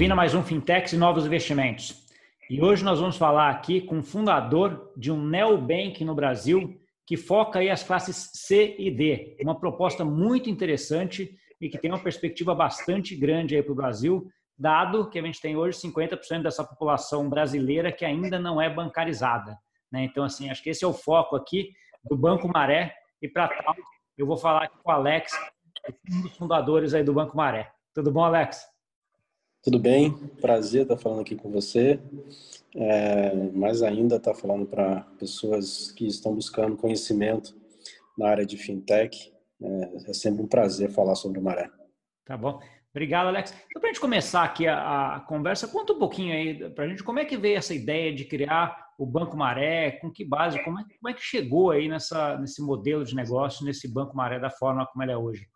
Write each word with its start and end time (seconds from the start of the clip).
Bem-vindo 0.00 0.14
a 0.14 0.16
mais 0.16 0.34
um 0.34 0.42
Fintechs 0.42 0.94
e 0.94 0.96
Novos 0.96 1.26
Investimentos. 1.26 2.06
E 2.48 2.62
hoje 2.62 2.82
nós 2.82 2.98
vamos 2.98 3.18
falar 3.18 3.50
aqui 3.50 3.82
com 3.82 3.98
o 3.98 4.02
fundador 4.02 4.90
de 4.96 5.12
um 5.12 5.22
neobank 5.22 6.02
no 6.06 6.14
Brasil 6.14 6.80
que 7.06 7.18
foca 7.18 7.58
aí 7.58 7.68
as 7.68 7.82
classes 7.82 8.30
C 8.32 8.76
e 8.78 8.90
D. 8.90 9.36
Uma 9.42 9.60
proposta 9.60 10.02
muito 10.02 10.48
interessante 10.48 11.36
e 11.60 11.68
que 11.68 11.76
tem 11.76 11.90
uma 11.90 12.02
perspectiva 12.02 12.54
bastante 12.54 13.14
grande 13.14 13.54
aí 13.54 13.62
para 13.62 13.72
o 13.72 13.76
Brasil, 13.76 14.26
dado 14.58 15.10
que 15.10 15.18
a 15.18 15.22
gente 15.22 15.38
tem 15.38 15.54
hoje 15.54 15.76
50% 15.78 16.44
dessa 16.44 16.64
população 16.64 17.28
brasileira 17.28 17.92
que 17.92 18.06
ainda 18.06 18.38
não 18.38 18.58
é 18.58 18.70
bancarizada. 18.70 19.58
Né? 19.92 20.04
Então, 20.04 20.24
assim, 20.24 20.48
acho 20.48 20.62
que 20.62 20.70
esse 20.70 20.82
é 20.82 20.88
o 20.88 20.94
foco 20.94 21.36
aqui 21.36 21.72
do 22.08 22.16
Banco 22.16 22.48
Maré. 22.48 22.94
E 23.20 23.28
para 23.28 23.48
tal, 23.48 23.76
eu 24.16 24.26
vou 24.26 24.38
falar 24.38 24.62
aqui 24.64 24.78
com 24.82 24.90
o 24.90 24.94
Alex, 24.94 25.30
um 26.10 26.22
dos 26.22 26.34
fundadores 26.38 26.94
aí 26.94 27.04
do 27.04 27.12
Banco 27.12 27.36
Maré. 27.36 27.70
Tudo 27.94 28.10
bom, 28.10 28.24
Alex? 28.24 28.64
Tudo 29.62 29.78
bem, 29.78 30.10
prazer 30.40 30.82
estar 30.82 30.96
falando 30.96 31.20
aqui 31.20 31.36
com 31.36 31.50
você. 31.50 32.00
É, 32.74 33.30
ainda 33.86 34.16
estar 34.16 34.32
falando 34.32 34.64
para 34.64 35.02
pessoas 35.18 35.92
que 35.92 36.06
estão 36.06 36.34
buscando 36.34 36.78
conhecimento 36.78 37.54
na 38.16 38.28
área 38.28 38.46
de 38.46 38.56
fintech. 38.56 39.30
É, 39.62 40.10
é 40.10 40.12
sempre 40.14 40.42
um 40.42 40.46
prazer 40.46 40.90
falar 40.90 41.14
sobre 41.14 41.38
o 41.38 41.42
Maré. 41.42 41.70
Tá 42.24 42.38
bom. 42.38 42.58
Obrigado, 42.90 43.26
Alex. 43.26 43.52
Então, 43.68 43.80
para 43.80 43.90
a 43.90 43.92
gente 43.92 44.00
começar 44.00 44.44
aqui 44.44 44.66
a, 44.66 45.16
a, 45.16 45.20
conversa, 45.20 45.68
conta 45.68 45.92
um 45.92 45.98
pouquinho 45.98 46.32
aí 46.32 46.70
para 46.70 46.86
a 46.86 46.88
gente 46.88 47.04
como 47.04 47.18
é 47.18 47.26
que 47.26 47.36
veio 47.36 47.58
essa 47.58 47.74
ideia 47.74 48.14
de 48.14 48.24
criar 48.24 48.88
o 48.98 49.04
Banco 49.04 49.36
Maré, 49.36 49.92
com 49.92 50.10
que 50.10 50.24
base, 50.24 50.62
como 50.64 50.80
é, 50.80 50.84
como 50.84 51.10
é 51.10 51.12
que 51.12 51.22
chegou 51.22 51.70
aí 51.70 51.86
nessa, 51.86 52.38
nesse 52.38 52.62
modelo 52.62 53.04
de 53.04 53.14
negócio, 53.14 53.64
nesse 53.64 53.92
Banco 53.92 54.16
Maré 54.16 54.40
da 54.40 54.50
forma 54.50 54.86
como 54.86 55.02
ele 55.02 55.12
é 55.12 55.16
hoje? 55.16 55.46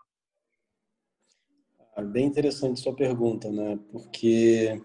Ah, 1.96 2.02
bem 2.02 2.26
interessante 2.26 2.80
sua 2.80 2.92
pergunta, 2.92 3.52
né? 3.52 3.78
Porque 3.92 4.82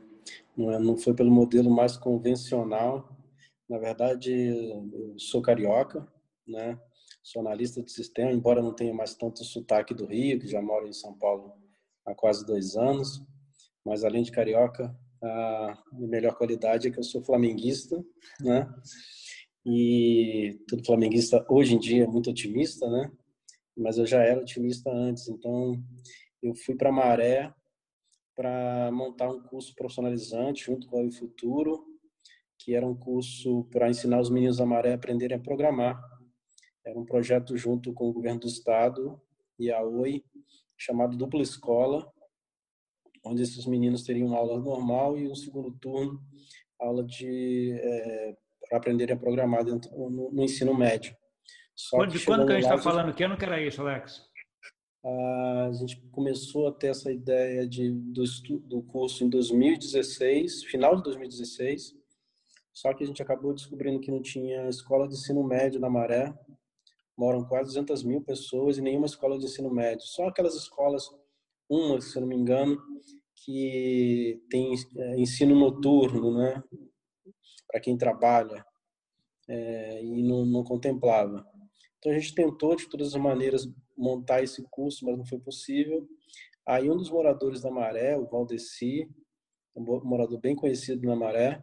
é, 0.58 0.80
não 0.80 0.96
foi 0.96 1.16
pelo 1.16 1.32
modelo 1.32 1.68
mais 1.68 1.98
convencional. 1.98 3.18
Na 3.68 3.80
verdade, 3.80 4.32
eu 4.32 5.18
sou 5.18 5.42
carioca, 5.42 6.08
né? 6.48 6.80
Sou 7.24 7.42
analista 7.42 7.82
de 7.82 7.92
sistema, 7.92 8.32
embora 8.32 8.62
não 8.62 8.76
tenha 8.76 8.94
mais 8.94 9.16
tanto 9.16 9.44
sotaque 9.44 9.92
do 9.92 10.06
Rio, 10.06 10.40
que 10.40 10.48
já 10.48 10.62
moro 10.62 10.88
em 10.88 10.94
São 10.94 11.18
Paulo 11.18 11.54
há 12.06 12.14
quase 12.14 12.46
dois 12.46 12.76
anos. 12.76 13.24
Mas 13.84 14.04
além 14.04 14.22
de 14.22 14.32
carioca, 14.32 14.96
a 15.24 15.84
melhor 15.94 16.36
qualidade 16.36 16.88
é 16.88 16.92
que 16.92 17.00
eu 17.00 17.04
sou 17.04 17.24
flamenguista, 17.24 18.06
né? 18.40 18.72
E 19.66 20.60
todo 20.68 20.86
flamenguista 20.86 21.44
hoje 21.50 21.74
em 21.74 21.80
dia 21.80 22.04
é 22.04 22.08
muito 22.08 22.30
otimista, 22.30 22.88
né? 22.88 23.12
Mas 23.76 23.98
eu 23.98 24.06
já 24.06 24.22
era 24.22 24.40
otimista 24.40 24.92
antes, 24.92 25.28
então 25.28 25.74
eu 26.42 26.56
fui 26.56 26.76
para 26.76 26.92
Maré 26.92 27.54
para 28.36 28.90
montar 28.92 29.30
um 29.30 29.42
curso 29.42 29.76
profissionalizante 29.76 30.66
junto 30.66 30.88
com 30.88 31.06
o 31.06 31.12
Futuro, 31.12 31.86
que 32.58 32.74
era 32.74 32.86
um 32.86 32.96
curso 32.96 33.66
para 33.66 33.90
ensinar 33.90 34.20
os 34.20 34.30
meninos 34.30 34.58
da 34.58 34.66
Maré 34.66 34.92
a 34.92 34.96
aprenderem 34.96 35.38
a 35.38 35.42
programar. 35.42 36.02
Era 36.86 36.98
um 36.98 37.06
projeto 37.06 37.58
junto 37.58 37.94
com 37.94 38.10
o 38.10 38.14
governo 38.14 38.40
do 38.40 38.48
estado 38.48 39.22
e 39.58 39.70
a 39.72 39.82
Oi, 39.84 40.24
chamado 40.78 41.18
Dupla 41.18 41.42
Escola, 41.42 42.10
onde 43.26 43.44
esses 43.44 43.66
meninos 43.66 44.04
teriam 44.04 44.34
aula 44.34 44.58
normal 44.60 45.18
e 45.18 45.28
um 45.28 45.36
segundo 45.36 45.72
turno 45.72 46.22
aula 46.80 47.04
de 47.04 47.74
é, 47.74 48.38
para 48.62 48.78
aprenderem 48.78 49.16
a 49.16 49.20
programar 49.20 49.66
dentro, 49.66 49.92
no, 49.92 50.32
no 50.32 50.44
ensino 50.44 50.74
médio. 50.74 51.16
Só 51.76 52.06
de 52.06 52.24
quando 52.24 52.46
que 52.46 52.54
a 52.54 52.56
gente 52.56 52.64
está 52.64 52.78
falando? 52.78 53.14
Que 53.14 53.24
ano 53.24 53.38
que 53.38 53.46
era 53.46 53.62
isso, 53.62 53.82
Alex? 53.82 54.29
A 55.04 55.72
gente 55.72 55.98
começou 56.12 56.68
a 56.68 56.72
ter 56.72 56.88
essa 56.88 57.12
ideia 57.12 57.68
de, 57.68 57.92
do, 57.92 58.24
do 58.66 58.82
curso 58.84 59.24
em 59.24 59.30
2016, 59.30 60.66
final 60.66 60.96
de 60.96 61.04
2016, 61.04 61.96
só 62.74 62.94
que 62.94 63.04
a 63.04 63.08
gente 63.08 63.22
acabou 63.22 63.54
descobrindo 63.54 64.00
que 64.00 64.12
não 64.12 64.22
tinha 64.22 64.68
escola 64.68 65.08
de 65.08 65.14
ensino 65.14 65.44
médio 65.44 65.80
na 65.80 65.90
Maré, 65.90 66.34
moram 67.18 67.46
quase 67.46 67.70
200 67.70 68.04
mil 68.04 68.22
pessoas 68.22 68.78
e 68.78 68.82
nenhuma 68.82 69.06
escola 69.06 69.38
de 69.38 69.46
ensino 69.46 69.70
médio, 69.70 70.06
só 70.06 70.28
aquelas 70.28 70.56
escolas, 70.56 71.04
uma, 71.70 72.00
se 72.02 72.18
eu 72.18 72.22
não 72.22 72.28
me 72.28 72.36
engano, 72.36 72.78
que 73.36 74.42
tem 74.50 74.74
é, 74.98 75.20
ensino 75.20 75.56
noturno, 75.56 76.34
né, 76.38 76.62
para 77.68 77.80
quem 77.80 77.98
trabalha, 77.98 78.66
é, 79.48 80.04
e 80.04 80.24
não, 80.24 80.46
não 80.46 80.64
contemplava. 80.64 81.46
Então 81.98 82.12
a 82.12 82.16
gente 82.18 82.34
tentou 82.34 82.76
de 82.76 82.88
todas 82.88 83.10
as 83.10 83.22
maneiras 83.22 83.68
montar 84.00 84.42
esse 84.42 84.64
curso, 84.70 85.06
mas 85.06 85.18
não 85.18 85.26
foi 85.26 85.40
possível. 85.40 86.08
Aí 86.66 86.90
um 86.90 86.96
dos 86.96 87.10
moradores 87.10 87.62
da 87.62 87.70
Maré, 87.70 88.18
o 88.18 88.28
Valdeci, 88.28 89.10
um 89.76 89.84
morador 90.04 90.40
bem 90.40 90.56
conhecido 90.56 91.06
na 91.06 91.16
Maré, 91.16 91.62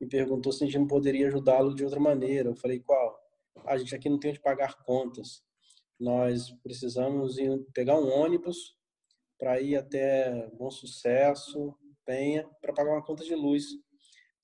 me 0.00 0.08
perguntou 0.08 0.52
se 0.52 0.64
a 0.64 0.66
gente 0.66 0.78
não 0.78 0.86
poderia 0.86 1.28
ajudá-lo 1.28 1.74
de 1.74 1.84
outra 1.84 2.00
maneira. 2.00 2.50
Eu 2.50 2.56
falei, 2.56 2.80
qual? 2.80 3.18
A 3.64 3.76
gente 3.78 3.94
aqui 3.94 4.08
não 4.08 4.18
tem 4.18 4.30
onde 4.30 4.40
pagar 4.40 4.82
contas. 4.84 5.42
Nós 5.98 6.50
precisamos 6.62 7.38
ir, 7.38 7.58
pegar 7.72 7.98
um 7.98 8.08
ônibus 8.08 8.76
para 9.38 9.60
ir 9.60 9.76
até 9.76 10.48
Bom 10.54 10.70
Sucesso, 10.70 11.74
Penha, 12.04 12.48
para 12.60 12.72
pagar 12.72 12.92
uma 12.92 13.04
conta 13.04 13.24
de 13.24 13.34
luz. 13.34 13.64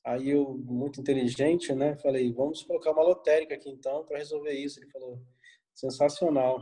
Aí 0.04 0.30
eu, 0.30 0.58
muito 0.64 1.00
inteligente, 1.00 1.72
né, 1.74 1.96
falei, 1.96 2.32
vamos 2.32 2.62
colocar 2.62 2.90
uma 2.90 3.02
lotérica 3.04 3.54
aqui 3.54 3.70
então 3.70 4.04
para 4.04 4.18
resolver 4.18 4.52
isso. 4.52 4.80
Ele 4.80 4.90
falou, 4.90 5.20
sensacional. 5.74 6.60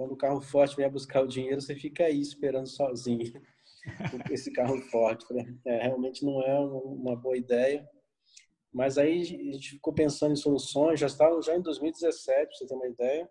Quando 0.00 0.12
o 0.12 0.16
carro 0.16 0.40
forte 0.40 0.76
vem 0.76 0.88
buscar 0.88 1.20
o 1.20 1.26
dinheiro, 1.26 1.60
você 1.60 1.74
fica 1.74 2.04
aí 2.04 2.18
esperando 2.18 2.66
sozinho 2.66 3.20
esse 4.32 4.50
carro 4.50 4.80
forte. 4.90 5.26
É, 5.66 5.82
realmente 5.82 6.24
não 6.24 6.40
é 6.40 6.58
uma 6.58 7.14
boa 7.14 7.36
ideia. 7.36 7.86
Mas 8.72 8.96
aí 8.96 9.20
a 9.20 9.24
gente 9.24 9.72
ficou 9.72 9.92
pensando 9.92 10.32
em 10.32 10.36
soluções, 10.36 10.98
já 10.98 11.06
estava 11.06 11.42
já 11.42 11.54
em 11.54 11.60
2017, 11.60 12.46
para 12.46 12.56
você 12.56 12.66
ter 12.66 12.74
uma 12.74 12.86
ideia. 12.86 13.28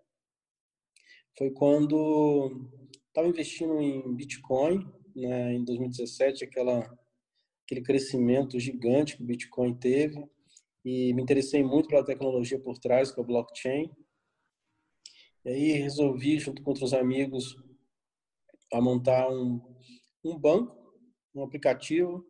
Foi 1.36 1.50
quando 1.50 2.70
estava 3.08 3.26
investindo 3.26 3.80
em 3.80 4.14
Bitcoin, 4.14 4.88
né, 5.16 5.52
em 5.52 5.64
2017, 5.64 6.44
aquela, 6.44 6.88
aquele 7.64 7.82
crescimento 7.82 8.60
gigante 8.60 9.16
que 9.16 9.24
o 9.24 9.26
Bitcoin 9.26 9.74
teve. 9.74 10.24
E 10.84 11.12
me 11.14 11.22
interessei 11.22 11.64
muito 11.64 11.88
pela 11.88 12.04
tecnologia 12.04 12.60
por 12.60 12.78
trás, 12.78 13.10
que 13.10 13.18
é 13.18 13.22
o 13.24 13.26
blockchain. 13.26 13.90
E 15.42 15.48
aí 15.48 15.72
resolvi, 15.72 16.38
junto 16.38 16.62
com 16.62 16.70
outros 16.70 16.92
amigos, 16.92 17.56
a 18.70 18.78
montar 18.78 19.30
um, 19.30 19.58
um 20.22 20.38
banco, 20.38 20.76
um 21.34 21.42
aplicativo, 21.42 22.22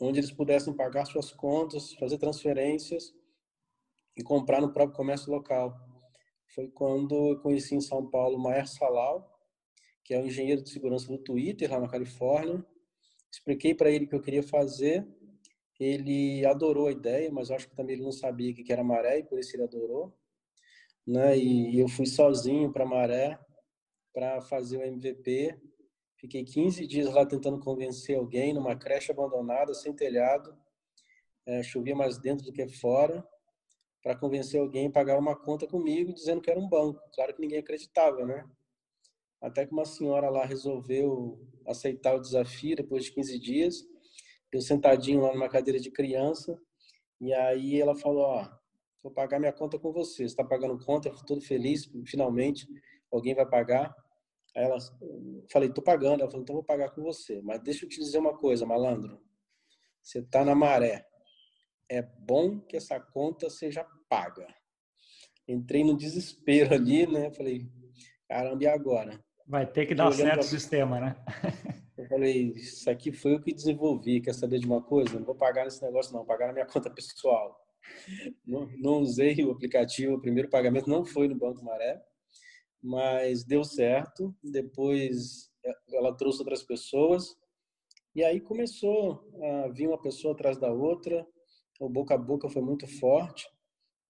onde 0.00 0.18
eles 0.18 0.32
pudessem 0.32 0.74
pagar 0.74 1.04
suas 1.04 1.30
contas, 1.32 1.92
fazer 1.94 2.16
transferências 2.16 3.12
e 4.16 4.22
comprar 4.22 4.62
no 4.62 4.72
próprio 4.72 4.96
comércio 4.96 5.30
local. 5.30 5.76
Foi 6.54 6.66
quando 6.68 7.14
eu 7.14 7.40
conheci 7.40 7.74
em 7.74 7.80
São 7.80 8.08
Paulo 8.08 8.38
Maer 8.38 8.66
Salal, 8.66 9.30
que 10.02 10.14
é 10.14 10.18
o 10.18 10.26
engenheiro 10.26 10.62
de 10.62 10.70
segurança 10.70 11.08
do 11.08 11.18
Twitter 11.18 11.70
lá 11.70 11.78
na 11.78 11.88
Califórnia. 11.88 12.64
Expliquei 13.30 13.74
para 13.74 13.90
ele 13.90 14.06
o 14.06 14.08
que 14.08 14.14
eu 14.14 14.22
queria 14.22 14.42
fazer. 14.42 15.06
Ele 15.78 16.44
adorou 16.46 16.86
a 16.86 16.92
ideia, 16.92 17.30
mas 17.30 17.50
acho 17.50 17.68
que 17.68 17.76
também 17.76 17.96
ele 17.96 18.04
não 18.04 18.12
sabia 18.12 18.50
o 18.50 18.54
que 18.54 18.72
era 18.72 18.82
maré 18.82 19.18
e 19.18 19.24
por 19.24 19.38
isso 19.38 19.54
ele 19.54 19.64
adorou 19.64 20.16
né? 21.06 21.36
E 21.36 21.78
eu 21.78 21.88
fui 21.88 22.06
sozinho 22.06 22.72
para 22.72 22.86
Maré 22.86 23.38
para 24.12 24.40
fazer 24.42 24.78
o 24.78 24.82
MVP. 24.82 25.58
Fiquei 26.16 26.44
15 26.44 26.86
dias 26.86 27.12
lá 27.12 27.26
tentando 27.26 27.58
convencer 27.58 28.16
alguém 28.16 28.52
numa 28.52 28.76
creche 28.76 29.10
abandonada, 29.10 29.74
sem 29.74 29.92
telhado. 29.92 30.56
É, 31.44 31.62
chovia 31.62 31.96
mais 31.96 32.18
dentro 32.18 32.44
do 32.44 32.52
que 32.52 32.68
fora, 32.68 33.26
para 34.02 34.16
convencer 34.16 34.60
alguém 34.60 34.86
a 34.86 34.90
pagar 34.90 35.18
uma 35.18 35.34
conta 35.34 35.66
comigo, 35.66 36.12
dizendo 36.12 36.40
que 36.40 36.50
era 36.50 36.60
um 36.60 36.68
banco. 36.68 37.00
Claro 37.14 37.34
que 37.34 37.40
ninguém 37.40 37.58
acreditava, 37.58 38.24
né? 38.24 38.48
Até 39.40 39.66
que 39.66 39.72
uma 39.72 39.84
senhora 39.84 40.30
lá 40.30 40.44
resolveu 40.44 41.40
aceitar 41.66 42.14
o 42.14 42.20
desafio 42.20 42.76
depois 42.76 43.04
de 43.04 43.12
15 43.12 43.38
dias. 43.40 43.84
Eu 44.52 44.60
sentadinho 44.60 45.22
lá 45.22 45.32
numa 45.32 45.48
cadeira 45.48 45.80
de 45.80 45.90
criança. 45.90 46.56
E 47.20 47.32
aí 47.32 47.80
ela 47.80 47.96
falou: 47.96 48.22
Ó, 48.22 48.48
vou 49.02 49.12
pagar 49.12 49.38
minha 49.38 49.52
conta 49.52 49.78
com 49.78 49.92
você. 49.92 50.18
Você 50.18 50.24
está 50.24 50.44
pagando 50.44 50.78
conta, 50.84 51.08
eu 51.08 51.16
todo 51.26 51.40
feliz, 51.40 51.90
finalmente 52.06 52.66
alguém 53.10 53.34
vai 53.34 53.46
pagar. 53.46 53.94
Aí 54.54 54.64
ela, 54.64 54.78
falei, 55.50 55.72
tô 55.72 55.82
pagando. 55.82 56.20
Ela 56.20 56.30
falou, 56.30 56.42
então 56.42 56.54
vou 56.54 56.64
pagar 56.64 56.90
com 56.90 57.02
você. 57.02 57.40
Mas 57.42 57.60
deixa 57.60 57.84
eu 57.84 57.88
te 57.88 57.98
dizer 57.98 58.18
uma 58.18 58.36
coisa, 58.36 58.66
malandro. 58.66 59.20
Você 60.02 60.22
tá 60.22 60.44
na 60.44 60.54
maré. 60.54 61.06
É 61.88 62.02
bom 62.02 62.60
que 62.60 62.76
essa 62.76 62.98
conta 62.98 63.50
seja 63.50 63.86
paga. 64.08 64.46
Entrei 65.46 65.84
no 65.84 65.96
desespero 65.96 66.74
ali, 66.74 67.06
né? 67.06 67.30
Falei, 67.32 67.68
caramba, 68.28 68.62
e 68.62 68.66
agora? 68.66 69.22
Vai 69.46 69.66
ter 69.66 69.86
que 69.86 69.94
dar 69.94 70.12
certo 70.12 70.40
o 70.40 70.44
sistema, 70.44 71.00
né? 71.00 71.16
Eu 71.96 72.08
falei, 72.08 72.52
isso 72.56 72.90
aqui 72.90 73.12
foi 73.12 73.34
eu 73.34 73.40
que 73.40 73.54
desenvolvi. 73.54 74.20
Quer 74.20 74.34
saber 74.34 74.58
de 74.58 74.66
uma 74.66 74.82
coisa? 74.82 75.18
Não 75.18 75.26
vou 75.26 75.36
pagar 75.36 75.64
nesse 75.64 75.80
negócio, 75.82 76.12
não. 76.12 76.20
Vou 76.20 76.26
pagar 76.26 76.48
na 76.48 76.52
minha 76.52 76.66
conta 76.66 76.90
pessoal. 76.90 77.56
Não, 78.46 78.66
não 78.78 79.00
usei 79.00 79.44
o 79.44 79.50
aplicativo, 79.50 80.14
o 80.14 80.20
primeiro 80.20 80.50
pagamento 80.50 80.88
não 80.88 81.04
foi 81.04 81.28
no 81.28 81.36
Banco 81.36 81.64
Maré, 81.64 82.02
mas 82.82 83.44
deu 83.44 83.64
certo. 83.64 84.34
Depois 84.42 85.50
ela 85.92 86.16
trouxe 86.16 86.40
outras 86.40 86.62
pessoas 86.62 87.36
E 88.14 88.24
aí 88.24 88.40
começou 88.40 89.24
a 89.64 89.68
vir 89.68 89.88
uma 89.88 90.00
pessoa 90.00 90.34
atrás 90.34 90.58
da 90.58 90.72
outra, 90.72 91.26
o 91.80 91.88
boca 91.88 92.14
a 92.14 92.18
boca 92.18 92.48
foi 92.48 92.62
muito 92.62 92.86
forte, 92.86 93.48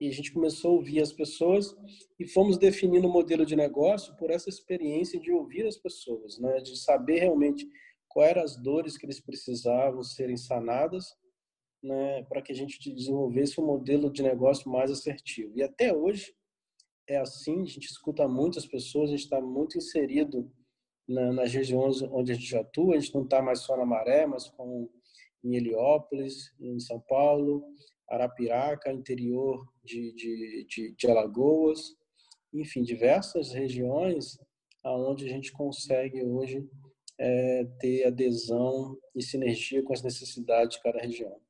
e 0.00 0.08
a 0.08 0.12
gente 0.12 0.32
começou 0.32 0.72
a 0.72 0.74
ouvir 0.74 1.00
as 1.00 1.12
pessoas 1.12 1.72
e 2.18 2.26
fomos 2.26 2.58
definindo 2.58 3.06
o 3.06 3.12
modelo 3.12 3.46
de 3.46 3.54
negócio 3.54 4.16
por 4.16 4.30
essa 4.30 4.48
experiência 4.48 5.20
de 5.20 5.30
ouvir 5.30 5.64
as 5.64 5.76
pessoas, 5.76 6.38
né? 6.40 6.58
de 6.58 6.76
saber 6.76 7.20
realmente 7.20 7.68
quais 8.08 8.30
eram 8.32 8.42
as 8.42 8.56
dores 8.60 8.96
que 8.98 9.06
eles 9.06 9.20
precisavam 9.20 10.02
serem 10.02 10.36
sanadas, 10.36 11.06
né? 11.82 12.22
para 12.24 12.42
que 12.42 12.52
a 12.52 12.54
gente 12.54 12.92
desenvolvesse 12.92 13.60
um 13.60 13.66
modelo 13.66 14.10
de 14.10 14.22
negócio 14.22 14.70
mais 14.70 14.90
assertivo. 14.90 15.52
E 15.56 15.62
até 15.62 15.92
hoje 15.94 16.34
é 17.08 17.16
assim, 17.16 17.62
a 17.62 17.66
gente 17.66 17.86
escuta 17.86 18.28
muitas 18.28 18.66
pessoas, 18.66 19.10
a 19.10 19.12
gente 19.12 19.24
está 19.24 19.40
muito 19.40 19.76
inserido 19.76 20.50
na, 21.08 21.32
nas 21.32 21.52
regiões 21.52 22.02
onde 22.02 22.32
a 22.32 22.34
gente 22.34 22.56
atua, 22.56 22.94
a 22.94 22.98
gente 22.98 23.14
não 23.14 23.24
está 23.24 23.42
mais 23.42 23.60
só 23.60 23.76
na 23.76 23.84
Maré, 23.84 24.26
mas 24.26 24.48
com 24.48 24.88
em 25.44 25.56
Heliópolis, 25.56 26.52
em 26.60 26.78
São 26.78 27.00
Paulo, 27.00 27.64
Arapiraca, 28.08 28.92
interior 28.92 29.66
de, 29.82 30.12
de, 30.12 30.66
de, 30.68 30.94
de 30.94 31.10
Alagoas, 31.10 31.96
enfim, 32.52 32.82
diversas 32.82 33.52
regiões 33.52 34.38
aonde 34.84 35.26
a 35.26 35.28
gente 35.28 35.50
consegue 35.52 36.22
hoje 36.22 36.68
é, 37.18 37.64
ter 37.80 38.04
adesão 38.04 38.96
e 39.14 39.22
sinergia 39.22 39.82
com 39.82 39.92
as 39.92 40.02
necessidades 40.02 40.76
de 40.76 40.82
cada 40.82 41.00
região. 41.00 41.40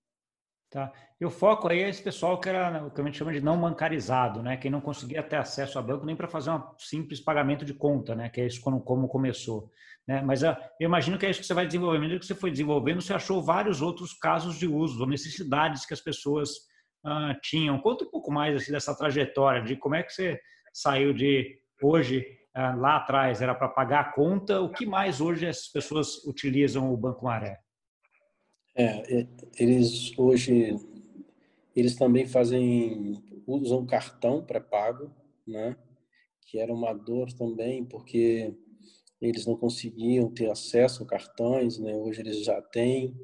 Tá. 0.72 0.90
E 1.20 1.26
o 1.26 1.30
foco 1.30 1.68
aí 1.68 1.82
é 1.82 1.90
esse 1.90 2.02
pessoal 2.02 2.40
que 2.40 2.48
era 2.48 2.86
o 2.86 2.90
que 2.90 2.98
a 2.98 3.04
gente 3.04 3.18
chama 3.18 3.30
de 3.30 3.42
não 3.42 3.60
bancarizado, 3.60 4.42
né? 4.42 4.56
Quem 4.56 4.70
não 4.70 4.80
conseguia 4.80 5.22
ter 5.22 5.36
acesso 5.36 5.78
a 5.78 5.82
banco 5.82 6.06
nem 6.06 6.16
para 6.16 6.26
fazer 6.26 6.50
um 6.50 6.62
simples 6.78 7.20
pagamento 7.20 7.62
de 7.62 7.74
conta, 7.74 8.14
né? 8.14 8.30
Que 8.30 8.40
é 8.40 8.46
isso 8.46 8.58
como, 8.62 8.80
como 8.80 9.06
começou. 9.06 9.70
Né? 10.08 10.22
Mas 10.22 10.42
ah, 10.42 10.58
eu 10.80 10.86
imagino 10.86 11.18
que 11.18 11.26
é 11.26 11.30
isso 11.30 11.40
que 11.40 11.46
você 11.46 11.52
vai 11.52 11.66
desenvolvendo. 11.66 12.18
Que 12.18 12.24
você 12.24 12.34
foi 12.34 12.50
desenvolvendo, 12.50 13.02
você 13.02 13.12
achou 13.12 13.42
vários 13.42 13.82
outros 13.82 14.14
casos 14.14 14.58
de 14.58 14.66
uso, 14.66 15.04
necessidades 15.04 15.84
que 15.84 15.92
as 15.92 16.00
pessoas 16.00 16.48
ah, 17.04 17.36
tinham. 17.42 17.78
Conta 17.78 18.04
um 18.06 18.10
pouco 18.10 18.32
mais 18.32 18.56
assim, 18.56 18.72
dessa 18.72 18.96
trajetória, 18.96 19.62
de 19.62 19.76
como 19.76 19.94
é 19.94 20.02
que 20.02 20.10
você 20.10 20.40
saiu 20.72 21.12
de 21.12 21.54
hoje, 21.82 22.26
ah, 22.54 22.74
lá 22.74 22.96
atrás 22.96 23.42
era 23.42 23.54
para 23.54 23.68
pagar 23.68 24.00
a 24.00 24.12
conta, 24.12 24.62
o 24.62 24.72
que 24.72 24.86
mais 24.86 25.20
hoje 25.20 25.46
as 25.46 25.68
pessoas 25.68 26.24
utilizam 26.24 26.90
o 26.90 26.96
Banco 26.96 27.26
Maré? 27.26 27.58
É, 28.74 29.26
eles 29.58 30.16
hoje 30.16 30.74
eles 31.76 31.94
também 31.96 32.26
fazem 32.26 33.22
usam 33.46 33.84
cartão 33.84 34.44
pré-pago, 34.44 35.10
né? 35.46 35.76
Que 36.46 36.58
era 36.58 36.72
uma 36.72 36.92
dor 36.92 37.32
também 37.32 37.84
porque 37.84 38.54
eles 39.20 39.46
não 39.46 39.56
conseguiam 39.56 40.30
ter 40.32 40.50
acesso 40.50 41.02
a 41.04 41.06
cartões, 41.06 41.78
né? 41.78 41.94
Hoje 41.94 42.20
eles 42.20 42.44
já 42.44 42.60
têm, 42.62 43.14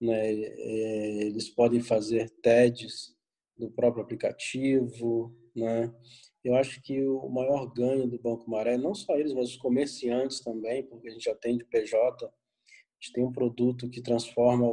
né? 0.00 0.32
É, 0.32 1.22
eles 1.24 1.48
podem 1.48 1.80
fazer 1.80 2.30
TEDs 2.42 3.14
do 3.56 3.70
próprio 3.70 4.02
aplicativo, 4.02 5.34
né? 5.54 5.92
Eu 6.42 6.56
acho 6.56 6.82
que 6.82 7.04
o 7.04 7.28
maior 7.28 7.66
ganho 7.72 8.08
do 8.08 8.18
Banco 8.18 8.50
Maré, 8.50 8.76
não 8.76 8.94
só 8.94 9.16
eles, 9.16 9.34
mas 9.34 9.50
os 9.50 9.56
comerciantes 9.56 10.40
também, 10.40 10.82
porque 10.84 11.08
a 11.08 11.12
gente 11.12 11.28
atende 11.28 11.64
PJ 11.66 12.28
gente 13.00 13.12
tem 13.14 13.24
um 13.24 13.32
produto 13.32 13.88
que 13.88 14.02
transforma 14.02 14.66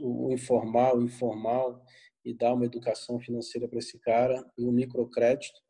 o, 0.00 0.32
informal 0.32 0.96
o 0.96 1.04
informal 1.04 1.84
e 2.24 2.34
dá 2.34 2.52
uma 2.54 2.64
educação 2.64 3.20
financeira 3.20 3.68
para 3.68 3.78
esse 3.78 3.98
cara 4.00 4.44
e 4.56 4.64
o 4.64 4.72
microcrédito. 4.72 5.60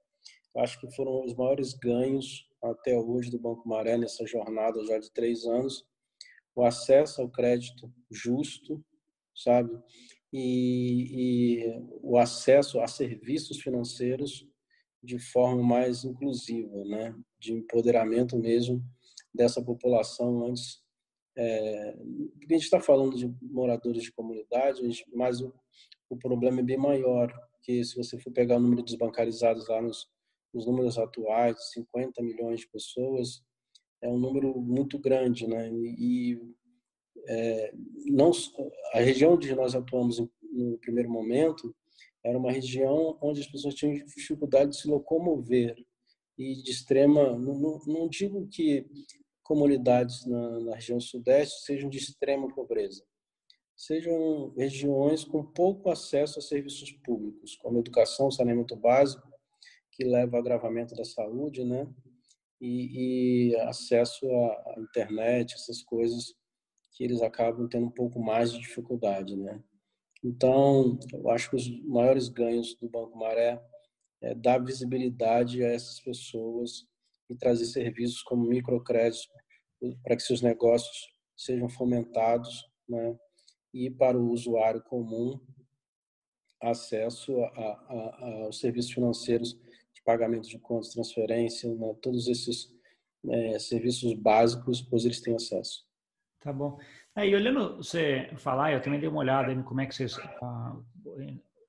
Acho 0.57 0.81
que 0.81 0.95
foram 0.95 1.25
os 1.25 1.35
maiores 1.35 1.75
ganhos 1.75 2.49
até 2.63 2.97
hoje 2.97 3.31
do 3.31 3.39
Banco 3.39 3.69
Maré 3.69 3.99
nessa 3.99 4.25
jornada 4.27 4.83
já 4.87 4.99
de 4.99 5.13
três 5.13 5.45
anos. 5.45 5.85
O 6.55 6.65
acesso 6.65 7.21
ao 7.21 7.29
crédito 7.29 7.93
justo, 8.11 8.83
sabe? 9.35 9.71
E, 10.33 11.59
e 11.61 11.83
o 12.03 12.17
acesso 12.17 12.81
a 12.81 12.87
serviços 12.87 13.61
financeiros 13.61 14.49
de 15.03 15.19
forma 15.19 15.63
mais 15.63 16.05
inclusiva, 16.05 16.85
né? 16.85 17.15
De 17.39 17.53
empoderamento 17.53 18.39
mesmo 18.39 18.83
dessa 19.35 19.63
população 19.63 20.47
antes 20.47 20.86
é, 21.37 21.91
a 21.91 22.53
gente 22.53 22.65
está 22.65 22.81
falando 22.81 23.17
de 23.17 23.33
moradores 23.43 24.03
de 24.03 24.13
comunidade, 24.13 24.81
mas 25.15 25.41
o, 25.41 25.53
o, 26.09 26.17
problema 26.17 26.61
é 26.61 26.63
bem 26.63 26.79
maior, 26.79 27.33
que 27.63 27.85
se 27.85 27.97
você 27.97 28.19
for 28.19 28.33
pegar 28.33 28.57
o 28.57 28.61
número 28.61 28.83
de 28.83 28.93
desbancarizados 28.93 29.69
lá 29.69 29.83
nos, 29.83 30.09
nos 30.53 30.67
números 30.67 30.99
atuais, 30.99 31.73
50 31.73 32.23
milhões 32.23 32.61
de 32.61 32.69
pessoas, 32.69 33.43
é 34.01 34.09
um 34.09 34.19
número 34.19 34.59
muito 34.61 34.99
grande, 34.99 35.47
né? 35.47 35.71
E 35.73 36.41
é, 37.29 37.73
não 38.07 38.31
a 38.95 39.01
região 39.01 39.35
onde 39.35 39.55
nós 39.55 39.75
atuamos 39.75 40.19
no 40.53 40.79
primeiro 40.79 41.11
momento 41.11 41.75
era 42.25 42.39
uma 42.39 42.53
região 42.53 43.19
onde 43.21 43.41
as 43.41 43.47
pessoas 43.47 43.75
tinham 43.75 43.95
dificuldade 43.95 44.71
de 44.71 44.81
se 44.81 44.89
locomover 44.89 45.77
e 46.39 46.55
de 46.63 46.71
extrema, 46.71 47.37
não, 47.39 47.59
não, 47.59 47.79
não 47.87 48.09
digo 48.09 48.47
que 48.49 48.87
comunidades 49.47 50.27
na, 50.27 50.61
na 50.61 50.75
região 50.75 50.99
sudeste 50.99 51.65
sejam 51.65 51.89
de 51.89 51.99
extrema 51.99 52.53
pobreza. 52.53 53.05
Sejam 53.77 54.53
regiões 54.57 55.25
com 55.25 55.45
pouco 55.45 55.91
acesso 55.91 56.39
a 56.39 56.43
serviços 56.43 56.91
públicos, 57.05 57.57
como 57.57 57.79
educação, 57.79 58.31
saneamento 58.31 58.75
básico, 58.75 59.29
que 59.93 60.05
leva 60.05 60.37
ao 60.37 60.43
agravamento 60.43 60.95
da 60.95 61.05
saúde, 61.05 61.65
né? 61.65 61.87
E, 62.61 63.51
e 63.53 63.57
acesso 63.61 64.27
à 64.27 64.75
internet, 64.79 65.55
essas 65.55 65.83
coisas 65.83 66.35
que 66.93 67.05
eles 67.05 67.23
acabam 67.23 67.69
tendo 67.69 67.87
um 67.87 67.91
pouco 67.91 68.19
mais 68.19 68.53
de 68.53 68.59
dificuldade, 68.59 69.37
né? 69.37 69.63
Então, 70.25 70.99
eu 71.13 71.31
acho 71.31 71.51
que 71.51 71.57
os 71.57 71.85
maiores 71.85 72.29
ganhos 72.29 72.75
do 72.75 72.89
Banco 72.89 73.17
Maré 73.17 73.63
é 74.23 74.35
dar 74.35 74.59
visibilidade 74.59 75.63
a 75.63 75.69
essas 75.69 76.01
pessoas 76.01 76.87
e 77.29 77.37
trazer 77.37 77.65
serviços 77.67 78.23
como 78.23 78.49
microcréditos 78.49 79.29
para 80.03 80.17
que 80.17 80.23
seus 80.23 80.43
negócios 80.43 80.97
sejam 81.37 81.69
fomentados, 81.69 82.67
né? 82.89 83.17
E 83.75 83.91
para 83.91 84.17
o 84.17 84.31
usuário 84.31 84.83
comum 84.83 85.39
acesso 86.63 87.39
a, 87.43 87.49
a, 87.49 87.73
a, 87.91 88.45
aos 88.45 88.59
serviços 88.59 88.93
financeiros 88.93 89.53
de 89.95 90.03
pagamento 90.03 90.49
de 90.49 90.59
contas, 90.59 90.93
transferência, 90.93 91.73
né? 91.75 91.95
todos 92.01 92.27
esses 92.29 92.75
é, 93.29 93.59
serviços 93.59 94.15
básicos, 94.15 94.81
pois 94.81 95.05
eles 95.05 95.21
têm 95.21 95.35
acesso. 95.35 95.85
Tá 96.41 96.53
bom. 96.53 96.79
Aí, 97.15 97.35
olhando 97.35 97.77
você 97.79 98.31
falar, 98.37 98.73
eu 98.73 98.81
também 98.81 99.01
dei 99.01 99.09
uma 99.09 99.21
olhada 99.21 99.53
em 99.53 99.63
como 99.63 99.81
é 99.81 99.87
que 99.87 99.95
vocês 99.95 100.19
ah, 100.43 100.77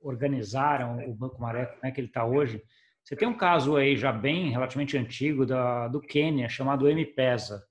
organizaram 0.01 0.97
o 1.09 1.13
Banco 1.13 1.41
Maré, 1.41 1.65
como 1.65 1.85
é 1.85 1.91
que 1.91 1.99
ele 1.99 2.07
está 2.07 2.25
hoje. 2.25 2.61
Você 3.07 3.15
tem 3.15 3.25
um 3.25 3.37
caso 3.37 3.77
aí 3.77 3.95
já 3.95 4.11
bem 4.11 4.51
relativamente 4.51 4.97
antigo 4.97 5.45
da, 5.45 5.87
do 5.87 6.01
Quênia, 6.01 6.49
chamado 6.49 6.89
M-Pesa, 6.89 7.63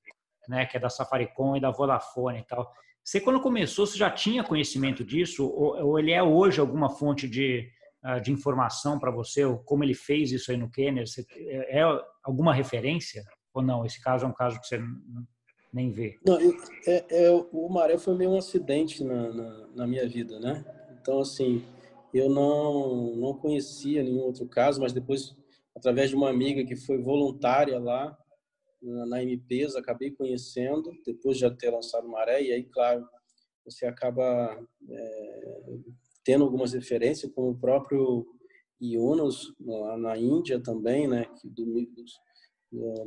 né, 0.49 0.65
que 0.65 0.79
é 0.79 0.81
da 0.81 0.89
Safaricom 0.89 1.55
e 1.55 1.61
da 1.61 1.71
Vodafone 1.71 2.39
e 2.39 2.43
tal. 2.43 2.73
Você, 3.05 3.21
quando 3.21 3.39
começou, 3.43 3.87
você 3.87 3.99
já 3.99 4.09
tinha 4.11 4.43
conhecimento 4.43 5.05
disso? 5.05 5.47
Ou, 5.47 5.89
ou 5.89 5.99
ele 5.99 6.11
é 6.11 6.23
hoje 6.23 6.59
alguma 6.59 6.89
fonte 6.89 7.29
de, 7.29 7.69
uh, 8.03 8.19
de 8.19 8.33
informação 8.33 8.99
para 8.99 9.11
você? 9.11 9.45
Ou 9.45 9.59
como 9.59 9.85
ele 9.85 9.93
fez 9.93 10.33
isso 10.33 10.51
aí 10.51 10.57
no 10.57 10.71
Quênia? 10.71 11.05
Você, 11.05 11.27
é, 11.37 11.81
é 11.81 12.01
alguma 12.25 12.55
referência? 12.55 13.23
Ou 13.53 13.61
não? 13.61 13.85
Esse 13.85 14.01
caso 14.01 14.25
é 14.25 14.29
um 14.29 14.33
caso 14.33 14.59
que 14.59 14.67
você 14.67 14.83
nem 15.71 15.91
vê? 15.91 16.19
Não, 16.25 16.39
é, 16.87 17.05
é, 17.11 17.31
o 17.53 17.69
Maré 17.69 17.99
foi 17.99 18.15
meio 18.15 18.31
um 18.31 18.39
acidente 18.39 19.05
na, 19.05 19.31
na, 19.31 19.67
na 19.75 19.87
minha 19.87 20.09
vida, 20.09 20.41
né? 20.41 20.65
Então, 20.99 21.21
assim, 21.21 21.63
eu 22.17 22.29
não, 22.29 23.17
não 23.17 23.35
conhecia 23.35 24.03
nenhum 24.03 24.21
outro 24.21 24.47
caso, 24.47 24.81
mas 24.81 24.93
depois, 24.93 25.37
através 25.75 26.11
de 26.11 26.17
uma 26.17 26.31
amiga 26.31 26.65
que 26.65 26.77
foi 26.77 26.99
voluntária 26.99 27.79
lá 27.79 28.17
na 28.81 29.23
MPs, 29.23 29.75
acabei 29.75 30.11
conhecendo, 30.11 30.93
depois 31.05 31.37
de 31.37 31.43
já 31.43 31.51
ter 31.51 31.71
lançado 31.71 32.09
Maré, 32.09 32.43
e 32.43 32.53
aí, 32.53 32.63
claro, 32.63 33.07
você 33.65 33.87
acaba 33.87 34.57
é, 34.89 35.59
tendo 36.25 36.45
algumas 36.45 36.73
referências, 36.73 37.33
como 37.33 37.51
o 37.51 37.59
próprio 37.59 38.27
Yunus, 38.81 39.55
lá 39.61 39.97
na 39.97 40.17
Índia 40.17 40.61
também, 40.61 41.09
né, 41.09 41.27
do, 41.43 41.65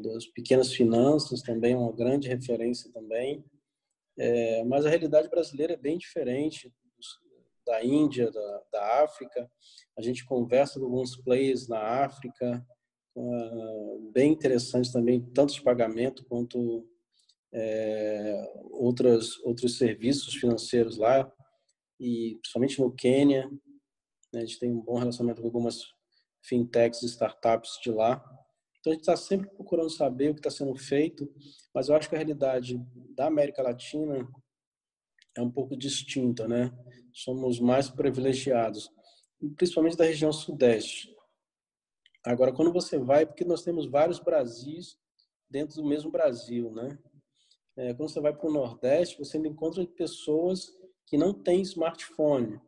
das 0.01 0.25
pequenas 0.27 0.73
finanças 0.73 1.41
também 1.41 1.73
é 1.73 1.77
uma 1.77 1.91
grande 1.91 2.27
referência 2.27 2.91
também. 2.91 3.43
É, 4.17 4.63
mas 4.65 4.85
a 4.85 4.89
realidade 4.89 5.29
brasileira 5.29 5.73
é 5.73 5.77
bem 5.77 5.97
diferente 5.97 6.73
da 7.69 7.85
Índia, 7.85 8.31
da, 8.31 8.63
da 8.71 9.03
África. 9.03 9.49
A 9.95 10.01
gente 10.01 10.25
conversa 10.25 10.79
com 10.79 10.85
alguns 10.87 11.15
players 11.15 11.67
na 11.67 11.79
África, 12.03 12.65
uh, 13.15 14.11
bem 14.11 14.31
interessantes 14.31 14.91
também, 14.91 15.21
tanto 15.33 15.53
de 15.53 15.61
pagamento 15.61 16.25
quanto 16.25 16.89
é, 17.53 18.51
outras, 18.71 19.37
outros 19.43 19.77
serviços 19.77 20.33
financeiros 20.33 20.97
lá, 20.97 21.31
e 21.99 22.39
principalmente 22.41 22.81
no 22.81 22.91
Quênia. 22.91 23.47
Né, 24.33 24.41
a 24.41 24.45
gente 24.45 24.59
tem 24.59 24.71
um 24.71 24.81
bom 24.81 24.97
relacionamento 24.97 25.41
com 25.41 25.47
algumas 25.47 25.83
fintechs 26.43 27.03
e 27.03 27.05
startups 27.05 27.79
de 27.83 27.91
lá. 27.91 28.23
Então 28.79 28.91
a 28.91 28.95
gente 28.95 29.01
está 29.01 29.15
sempre 29.15 29.47
procurando 29.51 29.91
saber 29.91 30.31
o 30.31 30.33
que 30.33 30.39
está 30.39 30.49
sendo 30.49 30.75
feito, 30.75 31.31
mas 31.71 31.87
eu 31.87 31.95
acho 31.95 32.09
que 32.09 32.15
a 32.15 32.17
realidade 32.17 32.81
da 33.15 33.27
América 33.27 33.61
Latina 33.61 34.27
é 35.39 35.41
um 35.41 35.49
pouco 35.49 35.75
distinta, 35.75 36.47
né? 36.47 36.71
Somos 37.13 37.59
mais 37.59 37.89
privilegiados, 37.89 38.91
principalmente 39.55 39.97
da 39.97 40.03
região 40.03 40.31
sudeste. 40.31 41.15
Agora, 42.25 42.51
quando 42.51 42.73
você 42.73 42.97
vai, 42.97 43.25
porque 43.25 43.45
nós 43.45 43.63
temos 43.63 43.89
vários 43.89 44.19
Brasis 44.19 44.97
dentro 45.49 45.77
do 45.77 45.87
mesmo 45.87 46.11
Brasil, 46.11 46.71
né? 46.71 46.99
É, 47.77 47.93
quando 47.93 48.09
você 48.09 48.19
vai 48.19 48.33
para 48.35 48.49
o 48.49 48.51
Nordeste, 48.51 49.17
você 49.17 49.37
encontra 49.37 49.85
pessoas 49.87 50.77
que 51.07 51.17
não 51.17 51.33
têm 51.33 51.61
smartphone, 51.61 52.59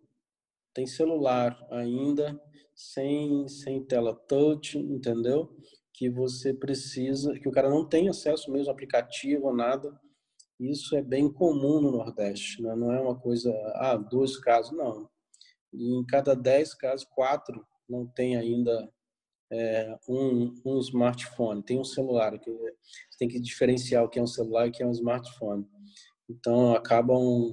tem 0.73 0.87
celular 0.87 1.67
ainda, 1.69 2.41
sem, 2.73 3.47
sem 3.49 3.83
tela 3.83 4.15
touch, 4.15 4.77
entendeu? 4.77 5.53
Que 5.93 6.09
você 6.09 6.53
precisa, 6.53 7.37
que 7.37 7.49
o 7.49 7.51
cara 7.51 7.69
não 7.69 7.85
tem 7.85 8.07
acesso 8.07 8.49
mesmo 8.49 8.69
ao 8.69 8.73
aplicativo 8.73 9.47
ou 9.47 9.53
nada. 9.53 9.99
Isso 10.61 10.95
é 10.95 11.01
bem 11.01 11.27
comum 11.27 11.81
no 11.81 11.91
Nordeste, 11.91 12.61
né? 12.61 12.75
não 12.75 12.91
é 12.93 13.01
uma 13.01 13.19
coisa, 13.19 13.51
ah, 13.75 13.97
dois 13.97 14.37
casos, 14.37 14.71
não. 14.77 15.09
Em 15.73 16.05
cada 16.05 16.35
dez 16.35 16.75
casos, 16.75 17.03
quatro 17.15 17.65
não 17.89 18.05
tem 18.05 18.37
ainda 18.37 18.87
é, 19.51 19.97
um, 20.07 20.53
um 20.63 20.79
smartphone, 20.79 21.63
tem 21.63 21.79
um 21.79 21.83
celular, 21.83 22.37
que 22.37 22.51
você 22.51 23.17
tem 23.17 23.27
que 23.27 23.39
diferenciar 23.39 24.03
o 24.03 24.09
que 24.09 24.19
é 24.19 24.21
um 24.21 24.27
celular 24.27 24.67
e 24.67 24.69
o 24.69 24.71
que 24.71 24.83
é 24.83 24.85
um 24.85 24.91
smartphone. 24.91 25.67
Então 26.29 26.75
acabam 26.75 27.51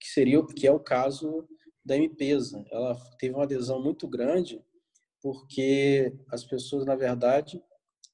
que 0.00 0.08
seria 0.08 0.40
que 0.46 0.66
é 0.66 0.72
o 0.72 0.78
caso 0.78 1.44
da 1.84 1.96
Empresa. 1.96 2.64
Ela 2.70 2.96
teve 3.18 3.34
uma 3.34 3.42
adesão 3.42 3.82
muito 3.82 4.06
grande 4.06 4.62
porque 5.20 6.12
as 6.30 6.44
pessoas 6.44 6.86
na 6.86 6.94
verdade 6.94 7.62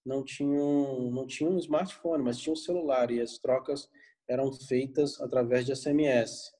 não 0.04 0.24
tinham 0.24 1.10
não 1.10 1.26
tinham 1.26 1.52
um 1.52 1.58
smartphone, 1.58 2.24
mas 2.24 2.38
tinham 2.38 2.54
um 2.54 2.56
celular 2.56 3.10
e 3.10 3.20
as 3.20 3.38
trocas 3.38 3.88
eram 4.28 4.52
feitas 4.52 5.20
através 5.20 5.64
de 5.64 5.74
SMS. 5.74 6.52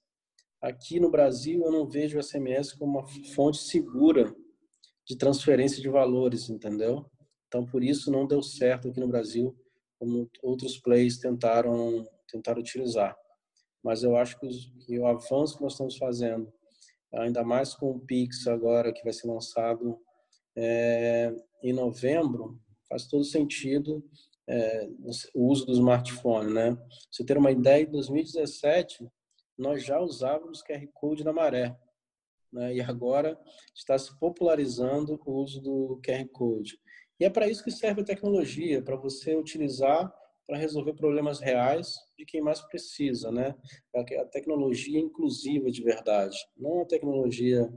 Aqui 0.60 0.98
no 0.98 1.10
Brasil 1.10 1.62
eu 1.64 1.70
não 1.70 1.86
vejo 1.86 2.18
o 2.18 2.22
SMS 2.22 2.72
como 2.72 2.98
uma 2.98 3.08
fonte 3.34 3.58
segura 3.58 4.34
de 5.06 5.16
transferência 5.16 5.80
de 5.80 5.88
valores, 5.88 6.48
entendeu? 6.48 7.06
Então, 7.46 7.64
por 7.64 7.82
isso 7.82 8.10
não 8.10 8.26
deu 8.26 8.42
certo 8.42 8.88
aqui 8.88 9.00
no 9.00 9.08
Brasil, 9.08 9.56
como 9.98 10.28
outros 10.42 10.78
players 10.78 11.18
tentaram, 11.18 12.06
tentaram 12.30 12.60
utilizar. 12.60 13.16
Mas 13.82 14.02
eu 14.02 14.16
acho 14.16 14.38
que, 14.38 14.46
os, 14.46 14.66
que 14.84 14.98
o 14.98 15.06
avanço 15.06 15.56
que 15.56 15.62
nós 15.62 15.72
estamos 15.72 15.96
fazendo, 15.96 16.52
ainda 17.14 17.42
mais 17.42 17.74
com 17.74 17.90
o 17.90 18.00
Pix 18.00 18.46
agora, 18.46 18.92
que 18.92 19.02
vai 19.02 19.12
ser 19.12 19.28
lançado 19.28 19.98
é, 20.56 21.34
em 21.62 21.72
novembro, 21.72 22.60
faz 22.88 23.06
todo 23.06 23.24
sentido 23.24 24.04
é, 24.48 24.88
o 25.34 25.46
uso 25.46 25.66
do 25.66 25.72
smartphone, 25.72 26.52
né? 26.52 26.76
você 27.10 27.24
ter 27.24 27.36
uma 27.36 27.50
ideia, 27.50 27.82
em 27.82 27.90
2017, 27.90 29.06
nós 29.56 29.84
já 29.84 30.00
usávamos 30.00 30.62
QR 30.62 30.86
Code 30.94 31.24
na 31.24 31.32
maré 31.32 31.76
né? 32.52 32.74
e 32.74 32.80
agora 32.80 33.38
está 33.74 33.98
se 33.98 34.16
popularizando 34.18 35.20
o 35.24 35.32
uso 35.32 35.60
do 35.60 36.00
QR 36.04 36.26
Code. 36.28 36.80
E 37.20 37.24
é 37.24 37.30
para 37.30 37.48
isso 37.48 37.62
que 37.62 37.70
serve 37.70 38.00
a 38.00 38.04
tecnologia, 38.04 38.80
para 38.80 38.96
você 38.96 39.36
utilizar 39.36 40.12
para 40.48 40.56
resolver 40.56 40.94
problemas 40.94 41.40
reais 41.40 41.94
de 42.16 42.24
quem 42.24 42.40
mais 42.40 42.62
precisa, 42.62 43.30
né? 43.30 43.54
A 43.94 44.24
tecnologia 44.24 44.98
inclusiva 44.98 45.70
de 45.70 45.82
verdade, 45.82 46.38
não 46.56 46.80
a 46.80 46.86
tecnologia. 46.86 47.70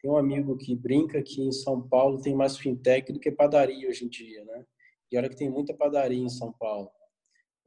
Tem 0.00 0.10
um 0.10 0.16
amigo 0.16 0.56
que 0.56 0.74
brinca 0.74 1.22
que 1.22 1.42
em 1.42 1.52
São 1.52 1.86
Paulo 1.86 2.22
tem 2.22 2.34
mais 2.34 2.56
fintech 2.56 3.12
do 3.12 3.20
que 3.20 3.30
padaria 3.30 3.86
hoje 3.86 4.06
em 4.06 4.08
dia, 4.08 4.42
né? 4.46 4.64
E 5.10 5.18
olha 5.18 5.28
que 5.28 5.36
tem 5.36 5.50
muita 5.50 5.74
padaria 5.74 6.22
em 6.22 6.28
São 6.28 6.52
Paulo. 6.52 6.90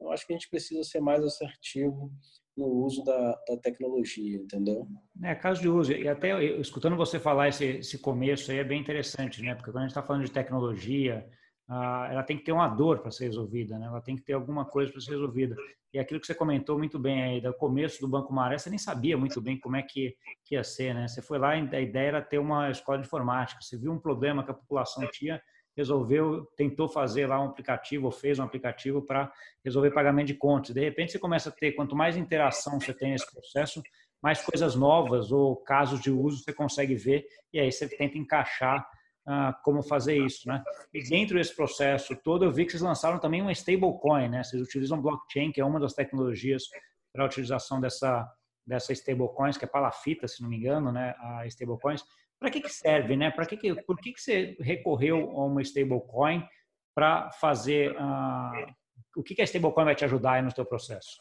Eu 0.00 0.10
acho 0.12 0.26
que 0.26 0.32
a 0.32 0.36
gente 0.36 0.48
precisa 0.48 0.82
ser 0.84 1.00
mais 1.00 1.24
assertivo 1.24 2.10
no 2.56 2.66
uso 2.66 3.04
da, 3.04 3.38
da 3.48 3.56
tecnologia, 3.56 4.36
entendeu? 4.36 4.86
É, 5.22 5.34
caso 5.34 5.60
de 5.60 5.68
uso. 5.68 5.92
E 5.92 6.08
até 6.08 6.42
escutando 6.56 6.96
você 6.96 7.18
falar 7.18 7.48
esse, 7.48 7.64
esse 7.64 7.98
começo 7.98 8.50
aí 8.50 8.58
é 8.58 8.64
bem 8.64 8.80
interessante, 8.80 9.40
né? 9.42 9.54
Porque 9.54 9.70
quando 9.70 9.84
a 9.84 9.86
gente 9.86 9.90
está 9.90 10.02
falando 10.02 10.24
de 10.24 10.32
tecnologia, 10.32 11.28
ah, 11.68 12.08
ela 12.10 12.22
tem 12.22 12.36
que 12.36 12.44
ter 12.44 12.52
uma 12.52 12.66
dor 12.66 13.00
para 13.00 13.10
ser 13.10 13.26
resolvida, 13.26 13.78
né? 13.78 13.86
Ela 13.86 14.00
tem 14.00 14.16
que 14.16 14.22
ter 14.22 14.32
alguma 14.32 14.64
coisa 14.64 14.90
para 14.90 15.00
ser 15.00 15.12
resolvida. 15.12 15.54
E 15.92 15.98
aquilo 15.98 16.20
que 16.20 16.26
você 16.26 16.34
comentou 16.34 16.76
muito 16.76 16.98
bem 16.98 17.22
aí, 17.22 17.40
do 17.40 17.52
começo 17.54 18.00
do 18.00 18.08
Banco 18.08 18.32
Maré, 18.32 18.58
você 18.58 18.68
nem 18.68 18.78
sabia 18.78 19.16
muito 19.16 19.40
bem 19.40 19.58
como 19.58 19.76
é 19.76 19.82
que, 19.82 20.16
que 20.44 20.54
ia 20.54 20.64
ser, 20.64 20.94
né? 20.94 21.06
Você 21.06 21.22
foi 21.22 21.38
lá 21.38 21.56
e 21.56 21.76
a 21.76 21.80
ideia 21.80 22.08
era 22.08 22.22
ter 22.22 22.38
uma 22.38 22.70
escola 22.70 22.98
de 22.98 23.06
informática. 23.06 23.60
Você 23.62 23.78
viu 23.78 23.92
um 23.92 24.00
problema 24.00 24.44
que 24.44 24.50
a 24.50 24.54
população 24.54 25.06
tinha, 25.12 25.40
resolveu, 25.78 26.44
tentou 26.56 26.88
fazer 26.88 27.26
lá 27.26 27.40
um 27.40 27.46
aplicativo, 27.46 28.06
ou 28.06 28.12
fez 28.12 28.38
um 28.38 28.42
aplicativo 28.42 29.00
para 29.00 29.32
resolver 29.64 29.92
pagamento 29.92 30.26
de 30.26 30.34
contas. 30.34 30.74
De 30.74 30.80
repente 30.80 31.12
você 31.12 31.18
começa 31.18 31.48
a 31.48 31.52
ter, 31.52 31.72
quanto 31.72 31.94
mais 31.94 32.16
interação 32.16 32.80
você 32.80 32.92
tem 32.92 33.12
nesse 33.12 33.30
processo, 33.32 33.80
mais 34.20 34.42
coisas 34.42 34.74
novas 34.74 35.30
ou 35.30 35.56
casos 35.56 36.00
de 36.00 36.10
uso 36.10 36.42
você 36.42 36.52
consegue 36.52 36.96
ver 36.96 37.24
e 37.52 37.60
aí 37.60 37.70
você 37.70 37.88
tenta 37.88 38.18
encaixar 38.18 38.84
ah, 39.24 39.56
como 39.62 39.82
fazer 39.82 40.16
isso, 40.16 40.48
né? 40.48 40.64
E 40.92 41.02
dentro 41.08 41.36
desse 41.36 41.54
processo 41.54 42.16
todo, 42.16 42.44
eu 42.44 42.50
vi 42.50 42.64
que 42.64 42.72
vocês 42.72 42.82
lançaram 42.82 43.20
também 43.20 43.40
uma 43.40 43.52
stablecoin, 43.52 44.28
né? 44.28 44.42
Vocês 44.42 44.60
utilizam 44.60 45.00
blockchain, 45.00 45.52
que 45.52 45.60
é 45.60 45.64
uma 45.64 45.78
das 45.78 45.92
tecnologias 45.92 46.64
para 47.12 47.22
a 47.22 47.26
utilização 47.26 47.80
dessa 47.80 48.26
dessa 48.68 48.92
stablecoins, 48.92 49.56
que 49.56 49.64
é 49.64 49.68
palafita, 49.68 50.28
se 50.28 50.42
não 50.42 50.48
me 50.48 50.56
engano, 50.56 50.92
né? 50.92 51.14
A 51.18 51.46
stablecoins. 51.46 52.04
Para 52.38 52.50
que, 52.50 52.60
que 52.60 52.68
serve, 52.68 53.16
né? 53.16 53.30
Para 53.30 53.46
que, 53.46 53.56
que 53.56 53.74
por 53.82 53.96
que, 53.98 54.12
que 54.12 54.20
você 54.20 54.56
recorreu 54.60 55.30
a 55.30 55.46
uma 55.46 55.62
stablecoin 55.62 56.46
para 56.94 57.30
fazer 57.32 57.92
uh, 57.92 58.72
o 59.16 59.22
que, 59.22 59.34
que 59.34 59.42
a 59.42 59.44
stablecoin 59.44 59.86
vai 59.86 59.94
te 59.94 60.04
ajudar 60.04 60.42
no 60.42 60.54
seu 60.54 60.66
processo? 60.66 61.18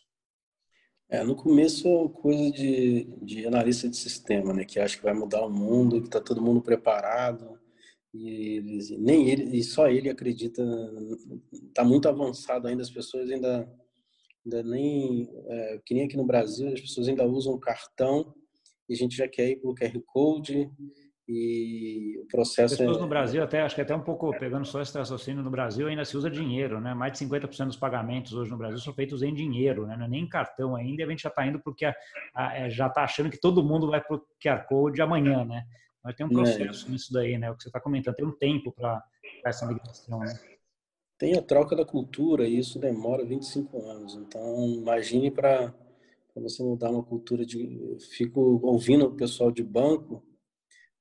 É, 1.09 1.23
no 1.23 1.35
começo 1.35 2.09
coisa 2.09 2.51
de, 2.51 3.05
de 3.21 3.47
analista 3.47 3.87
de 3.87 3.95
sistema, 3.95 4.53
né? 4.53 4.65
Que 4.65 4.79
acha 4.79 4.97
que 4.97 5.03
vai 5.03 5.13
mudar 5.13 5.45
o 5.45 5.49
mundo, 5.49 6.01
que 6.01 6.07
está 6.07 6.19
todo 6.19 6.41
mundo 6.41 6.61
preparado 6.61 7.57
e 8.13 8.57
eles, 8.57 8.89
nem 8.91 9.29
ele 9.29 9.57
e 9.57 9.63
só 9.63 9.87
ele 9.87 10.09
acredita. 10.09 10.61
Está 11.51 11.85
muito 11.85 12.09
avançado 12.09 12.67
ainda 12.67 12.81
as 12.81 12.89
pessoas 12.89 13.31
ainda 13.31 13.71
ainda 14.47 14.63
nem 14.63 15.29
é, 15.47 15.81
que 15.85 15.93
nem 15.93 16.05
aqui 16.05 16.15
no 16.15 16.25
Brasil 16.25 16.71
as 16.71 16.79
pessoas 16.79 17.07
ainda 17.07 17.25
usam 17.25 17.59
cartão 17.59 18.33
e 18.89 18.93
a 18.93 18.97
gente 18.97 19.15
já 19.15 19.27
quer 19.27 19.49
ir 19.49 19.57
para 19.57 19.69
o 19.69 19.75
QR 19.75 20.01
code 20.05 20.71
e 21.29 22.17
o 22.23 22.27
processo 22.27 22.75
As 22.75 22.79
pessoas 22.79 22.97
é... 22.97 23.01
no 23.01 23.07
Brasil, 23.07 23.43
até 23.43 23.61
acho 23.61 23.75
que 23.75 23.81
até 23.81 23.93
um 23.93 24.01
pouco 24.01 24.31
pegando 24.39 24.65
só 24.65 24.81
esse 24.81 24.97
raciocínio, 24.97 25.43
no 25.43 25.51
Brasil 25.51 25.85
ainda 25.85 26.05
se 26.05 26.15
usa 26.15 26.29
dinheiro, 26.29 26.79
né? 26.79 26.93
Mais 26.93 27.11
de 27.11 27.25
50% 27.25 27.65
dos 27.65 27.75
pagamentos 27.75 28.31
hoje 28.31 28.49
no 28.49 28.57
Brasil 28.57 28.79
são 28.79 28.93
feitos 28.93 29.21
em 29.21 29.33
dinheiro, 29.33 29.85
né? 29.85 29.97
É 30.01 30.07
nem 30.07 30.23
em 30.23 30.29
cartão 30.29 30.73
ainda, 30.73 31.01
e 31.01 31.05
a 31.05 31.09
gente 31.09 31.23
já 31.23 31.27
está 31.29 31.45
indo 31.45 31.59
porque 31.59 31.83
a, 31.83 31.93
a, 32.33 32.57
é, 32.57 32.69
já 32.69 32.87
está 32.87 33.03
achando 33.03 33.29
que 33.29 33.37
todo 33.37 33.61
mundo 33.61 33.89
vai 33.89 33.99
para 33.99 34.15
o 34.15 34.21
QR 34.41 34.65
Code 34.69 35.01
amanhã, 35.01 35.43
né? 35.43 35.65
Mas 36.01 36.15
tem 36.15 36.25
um 36.25 36.29
processo 36.29 36.87
é. 36.87 36.91
nisso 36.91 37.11
daí, 37.11 37.37
né? 37.37 37.51
O 37.51 37.57
que 37.57 37.63
você 37.63 37.67
está 37.67 37.81
comentando, 37.81 38.15
tem 38.15 38.25
um 38.25 38.31
tempo 38.31 38.71
para 38.71 39.03
essa 39.45 39.67
migração, 39.67 40.19
né? 40.19 40.33
Tem 41.17 41.35
a 41.35 41.41
troca 41.41 41.75
da 41.75 41.85
cultura 41.85 42.47
e 42.47 42.57
isso 42.57 42.79
demora 42.79 43.25
25 43.25 43.81
anos. 43.89 44.15
Então, 44.15 44.67
imagine 44.67 45.31
para 45.31 45.73
você 46.35 46.61
mudar 46.61 46.91
uma 46.91 47.03
cultura 47.03 47.45
de. 47.45 47.97
Fico 48.11 48.59
ouvindo 48.63 49.05
o 49.05 49.15
pessoal 49.15 49.51
de 49.51 49.63
banco 49.63 50.23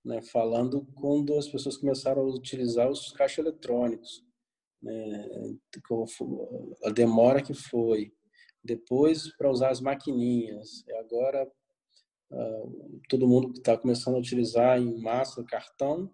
né, 0.07 0.23
falando 0.23 0.87
quando 0.95 1.37
as 1.37 1.49
pessoas 1.49 1.77
começaram 1.77 2.23
a 2.23 2.25
utilizar 2.25 2.89
os 2.89 3.11
caixas 3.11 3.45
eletrônicos, 3.45 4.25
né, 4.81 5.29
a 6.85 6.91
demora 6.91 7.43
que 7.43 7.53
foi, 7.53 8.13
depois 8.63 9.37
para 9.37 9.51
usar 9.51 9.71
as 9.71 9.81
maquininhas, 9.81 10.85
e 10.87 10.93
agora 10.93 11.51
uh, 12.31 13.01
todo 13.09 13.27
mundo 13.27 13.53
está 13.57 13.77
começando 13.77 14.15
a 14.15 14.21
utilizar 14.21 14.79
em 14.81 14.97
massa 15.03 15.43
cartão, 15.43 16.09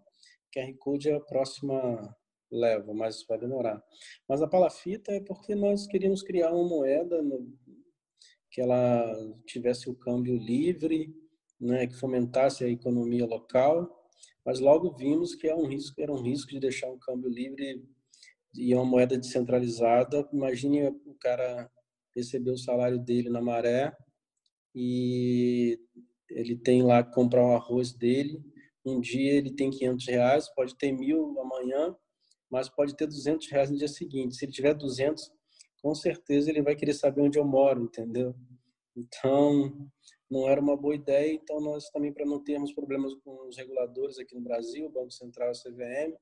QR 0.51 0.75
Code 0.79 1.11
é 1.11 1.15
a 1.15 1.21
próxima 1.21 2.17
leva, 2.53 2.93
mas 2.93 3.25
vai 3.27 3.39
demorar. 3.39 3.83
Mas 4.29 4.43
a 4.43 4.47
palafita 4.47 5.11
é 5.13 5.21
porque 5.21 5.55
nós 5.55 5.87
queríamos 5.87 6.23
criar 6.23 6.53
uma 6.53 6.69
moeda 6.69 7.21
que 8.51 8.61
ela 8.61 9.17
tivesse 9.47 9.89
o 9.89 9.95
câmbio 9.95 10.37
livre, 10.37 11.13
né, 11.59 11.87
que 11.87 11.95
fomentasse 11.95 12.63
a 12.63 12.69
economia 12.69 13.25
local, 13.25 13.89
mas 14.45 14.61
logo 14.61 14.95
vimos 14.95 15.35
que 15.35 15.49
é 15.49 15.55
um 15.55 15.67
risco, 15.67 16.01
era 16.01 16.13
um 16.13 16.21
risco 16.21 16.51
de 16.51 16.61
deixar 16.61 16.91
um 16.91 16.99
câmbio 16.99 17.31
livre 17.31 17.83
e 18.55 18.75
uma 18.75 18.85
moeda 18.85 19.17
descentralizada. 19.17 20.29
Imagine 20.33 20.89
o 20.89 21.15
cara 21.21 21.71
receber 22.15 22.51
o 22.51 22.59
salário 22.59 22.99
dele 22.99 23.31
na 23.31 23.41
maré 23.41 23.97
e 24.75 25.79
ele 26.29 26.57
tem 26.57 26.83
lá 26.83 27.03
que 27.03 27.13
comprar 27.13 27.45
o 27.45 27.55
arroz 27.55 27.93
dele. 27.93 28.43
Um 28.85 29.01
dia 29.01 29.33
ele 29.33 29.55
tem 29.55 29.71
500 29.71 30.07
reais, 30.07 30.55
pode 30.55 30.77
ter 30.77 30.93
mil 30.93 31.39
amanhã, 31.41 31.97
mas 32.53 32.69
pode 32.69 32.95
ter 32.95 33.07
200 33.07 33.49
reais 33.49 33.71
no 33.71 33.79
dia 33.79 33.89
seguinte. 33.89 34.37
Se 34.37 34.45
ele 34.45 34.53
tiver 34.53 34.75
200, 34.75 35.33
com 35.83 35.95
certeza 35.95 36.51
ele 36.51 36.61
vai 36.61 36.77
querer 36.77 36.93
saber 36.93 37.23
onde 37.23 37.39
eu 37.39 37.45
moro, 37.47 37.85
entendeu? 37.85 38.35
Então, 38.95 39.89
não 40.31 40.47
era 40.47 40.61
uma 40.61 40.77
boa 40.77 40.95
ideia. 40.95 41.33
Então, 41.33 41.59
nós 41.63 41.89
também, 41.89 42.13
para 42.13 42.27
não 42.27 42.45
termos 42.45 42.75
problemas 42.75 43.15
com 43.25 43.49
os 43.49 43.57
reguladores 43.57 44.19
aqui 44.19 44.35
no 44.35 44.43
Brasil, 44.43 44.91
Banco 44.91 45.11
Central 45.11 45.51
e 45.51 45.63
CVM, 45.63 46.15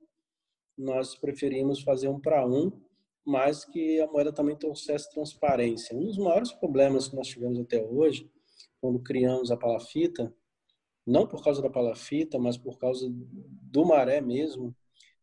nós 0.79 1.17
preferimos 1.17 1.83
fazer 1.83 2.07
um 2.07 2.21
para 2.21 2.47
um, 2.47 2.71
mas 3.27 3.65
que 3.65 4.01
a 4.01 4.07
moeda 4.07 4.33
também 4.33 4.57
trouxesse 4.57 5.11
transparência. 5.11 5.97
Um 5.97 6.07
dos 6.07 6.17
maiores 6.17 6.53
problemas 6.53 7.09
que 7.09 7.17
nós 7.17 7.27
tivemos 7.27 7.59
até 7.59 7.85
hoje 7.85 8.31
quando 8.81 9.03
criamos 9.03 9.51
a 9.51 9.57
palafita, 9.57 10.33
não 11.05 11.27
por 11.27 11.43
causa 11.43 11.61
da 11.61 11.69
palafita, 11.69 12.39
mas 12.39 12.57
por 12.57 12.79
causa 12.79 13.09
do 13.11 13.85
maré 13.85 14.21
mesmo, 14.21 14.75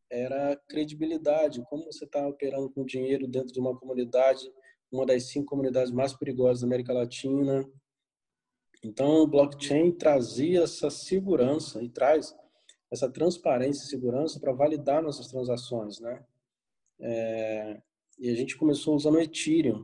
era 0.10 0.56
credibilidade. 0.68 1.64
Como 1.70 1.86
você 1.86 2.06
está 2.06 2.28
operando 2.28 2.70
com 2.70 2.86
dinheiro 2.86 3.28
dentro 3.28 3.54
de 3.54 3.60
uma 3.60 3.78
comunidade, 3.78 4.52
uma 4.92 5.06
das 5.06 5.30
cinco 5.30 5.48
comunidades 5.48 5.92
mais 5.92 6.14
perigosas 6.14 6.62
da 6.62 6.68
América 6.68 6.94
Latina. 6.94 7.70
Então, 8.84 9.22
o 9.22 9.28
blockchain 9.28 9.92
trazia 9.92 10.64
essa 10.64 10.90
segurança 10.90 11.82
e 11.84 11.90
traz 11.90 12.36
essa 12.90 13.10
transparência 13.10 13.84
e 13.84 13.90
segurança 13.90 14.40
para 14.40 14.54
validar 14.54 15.04
nossas 15.04 15.28
transações, 15.28 16.00
né? 16.00 16.24
É, 17.00 17.82
e 18.18 18.30
a 18.30 18.36
gente 18.36 18.58
começou 18.58 18.96
usando 18.96 19.16
o 19.16 19.22
Ethereum 19.22 19.84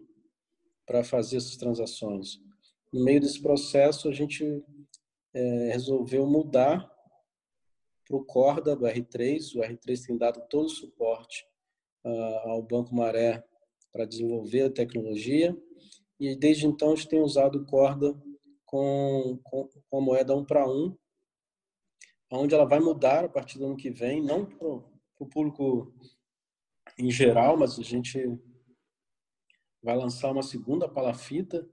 para 0.86 1.04
fazer 1.04 1.38
essas 1.38 1.58
transações. 1.58 2.42
No 2.92 3.04
meio 3.04 3.20
desse 3.20 3.42
processo, 3.42 4.08
a 4.08 4.14
gente 4.14 4.64
é, 5.34 5.70
resolveu 5.72 6.26
mudar 6.26 6.93
para 8.06 8.18
o 8.18 8.24
Corda 8.24 8.76
do 8.76 8.86
R3. 8.86 9.56
O 9.56 9.62
R3 9.62 10.06
tem 10.06 10.18
dado 10.18 10.42
todo 10.50 10.66
o 10.66 10.70
suporte 10.70 11.46
uh, 12.06 12.50
ao 12.50 12.62
Banco 12.62 12.94
Maré 12.96 13.44
para 13.92 14.06
desenvolver 14.06 14.64
a 14.64 14.70
tecnologia. 14.70 15.58
E 16.20 16.36
desde 16.36 16.66
então 16.66 16.92
a 16.92 16.96
gente 16.96 17.10
tem 17.10 17.22
usado 17.22 17.60
o 17.60 17.66
Corda 17.66 18.16
com, 18.66 19.40
com, 19.44 19.70
com 19.90 19.98
a 19.98 20.02
moeda 20.02 20.36
1 20.36 20.46
para 20.46 20.68
1, 20.68 20.98
onde 22.32 22.56
ela 22.56 22.66
vai 22.66 22.80
mudar 22.80 23.26
a 23.26 23.30
partir 23.30 23.60
do 23.60 23.66
ano 23.66 23.78
que 23.78 23.92
vem, 23.92 24.22
não 24.22 24.46
para 24.46 24.68
o 24.68 25.28
público 25.30 25.94
em 26.98 27.12
geral, 27.12 27.56
mas 27.58 27.78
a 27.78 27.84
gente 27.84 28.20
vai 29.82 29.96
lançar 29.96 30.32
uma 30.32 30.42
segunda 30.42 30.90
palafita, 30.90 31.68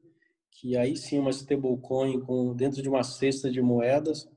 que 0.50 0.76
aí 0.76 0.96
sim 0.96 1.18
uma 1.18 1.30
stablecoin 1.30 2.20
com 2.20 2.54
dentro 2.54 2.82
de 2.82 2.88
uma 2.88 3.02
cesta 3.02 3.50
de 3.50 3.62
moedas, 3.62 4.28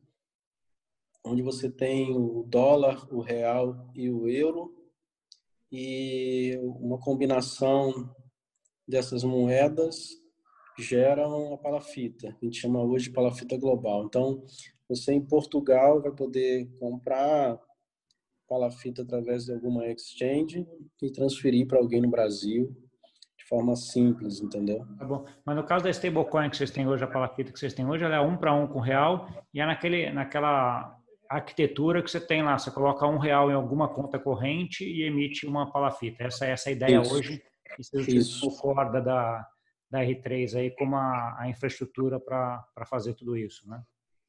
onde 1.25 1.41
você 1.41 1.69
tem 1.69 2.15
o 2.15 2.43
dólar, 2.43 3.07
o 3.13 3.21
real 3.21 3.89
e 3.95 4.09
o 4.09 4.27
euro, 4.27 4.73
e 5.71 6.57
uma 6.79 6.99
combinação 6.99 8.13
dessas 8.87 9.23
moedas 9.23 10.09
gera 10.77 11.27
uma 11.27 11.57
palafita, 11.57 12.29
a 12.29 12.45
gente 12.45 12.59
chama 12.59 12.83
hoje 12.83 13.05
de 13.05 13.13
palafita 13.13 13.57
global. 13.57 14.05
Então, 14.05 14.43
você 14.87 15.13
em 15.13 15.21
Portugal 15.21 16.01
vai 16.01 16.11
poder 16.11 16.67
comprar 16.79 17.59
palafita 18.47 19.01
através 19.01 19.45
de 19.45 19.53
alguma 19.53 19.87
exchange 19.87 20.67
e 21.01 21.11
transferir 21.11 21.67
para 21.67 21.79
alguém 21.79 22.01
no 22.01 22.09
Brasil 22.09 22.75
de 23.37 23.45
forma 23.45 23.75
simples, 23.75 24.41
entendeu? 24.41 24.85
Tá 24.97 25.05
bom. 25.05 25.25
Mas 25.45 25.55
no 25.55 25.63
caso 25.63 25.83
da 25.83 25.89
stablecoin 25.89 26.49
que 26.49 26.57
vocês 26.57 26.71
têm 26.71 26.87
hoje, 26.87 27.03
a 27.03 27.07
palafita 27.07 27.51
que 27.51 27.59
vocês 27.59 27.73
têm 27.73 27.85
hoje, 27.85 28.03
ela 28.03 28.15
é 28.15 28.21
um 28.21 28.37
para 28.37 28.53
um 28.53 28.67
com 28.67 28.79
real 28.79 29.27
e 29.53 29.59
é 29.59 29.65
naquele, 29.65 30.11
naquela 30.11 30.97
arquitetura 31.35 32.01
que 32.01 32.09
você 32.09 32.19
tem 32.19 32.43
lá. 32.43 32.57
Você 32.57 32.71
coloca 32.71 33.07
um 33.07 33.17
real 33.17 33.49
em 33.49 33.53
alguma 33.53 33.87
conta 33.87 34.19
corrente 34.19 34.83
e 34.83 35.03
emite 35.03 35.45
uma 35.45 35.71
palafita. 35.71 36.23
Essa, 36.23 36.45
essa 36.45 36.69
é 36.69 36.73
a 36.73 36.75
ideia 36.75 37.01
Isso. 37.01 37.15
hoje. 37.15 37.43
E 37.77 37.83
você 37.83 38.61
corda 38.61 39.01
da, 39.01 39.47
da 39.89 39.99
R3 39.99 40.55
aí 40.55 40.71
como 40.71 40.95
a, 40.95 41.35
a 41.39 41.49
infraestrutura 41.49 42.19
para 42.19 42.85
fazer 42.85 43.13
tudo 43.15 43.35
isso, 43.35 43.67
né? 43.67 43.81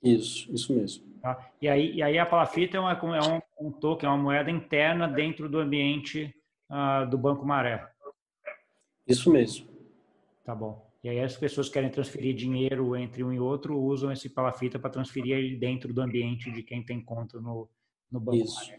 Isso, 0.03 0.53
isso 0.53 0.75
mesmo. 0.75 1.07
Tá? 1.21 1.51
E, 1.61 1.69
aí, 1.69 1.95
e 1.95 2.03
aí 2.03 2.19
a 2.19 2.27
palafita 2.27 2.77
é, 2.77 2.81
uma, 2.81 2.93
é 2.93 3.23
um, 3.23 3.69
um 3.69 3.73
token, 3.73 4.07
é 4.07 4.13
uma 4.13 4.23
moeda 4.23 4.51
interna 4.51 5.09
dentro 5.09 5.49
do 5.49 5.59
ambiente 5.59 6.35
uh, 6.71 7.09
do 7.09 7.17
Banco 7.17 7.45
Maré. 7.47 7.89
Isso 9.07 9.31
mesmo. 9.31 9.67
Tá 10.45 10.55
bom. 10.55 10.87
E 11.05 11.09
aí 11.11 11.21
as 11.21 11.37
pessoas 11.37 11.69
que 11.69 11.75
querem 11.75 11.91
transferir 11.91 12.35
dinheiro 12.35 12.97
entre 12.97 13.23
um 13.23 13.31
e 13.31 13.39
outro 13.39 13.79
usam 13.79 14.11
esse 14.11 14.31
palafita 14.31 14.79
para 14.79 14.89
transferir 14.89 15.37
ele 15.37 15.55
dentro 15.55 15.93
do 15.93 16.01
ambiente 16.01 16.51
de 16.51 16.63
quem 16.63 16.83
tem 16.83 17.05
conta 17.05 17.39
no, 17.39 17.69
no 18.11 18.19
banco. 18.19 18.39
Isso. 18.39 18.73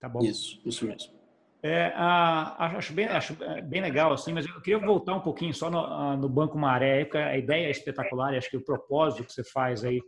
Tá 0.00 0.08
bom? 0.08 0.24
Isso, 0.24 0.60
isso 0.64 0.84
mesmo. 0.84 1.14
É, 1.62 1.92
acho, 1.96 2.92
bem, 2.92 3.06
acho 3.06 3.36
bem 3.64 3.80
legal, 3.80 4.12
assim, 4.12 4.32
mas 4.32 4.44
eu 4.44 4.60
queria 4.60 4.84
voltar 4.84 5.14
um 5.14 5.20
pouquinho 5.20 5.54
só 5.54 5.70
no, 5.70 6.16
no 6.16 6.28
Banco 6.28 6.58
Maré. 6.58 7.08
A 7.14 7.38
ideia 7.38 7.68
é 7.68 7.70
espetacular 7.70 8.34
e 8.34 8.38
acho 8.38 8.50
que 8.50 8.56
o 8.56 8.64
propósito 8.64 9.24
que 9.24 9.32
você 9.32 9.44
faz 9.44 9.84
aí 9.84 10.00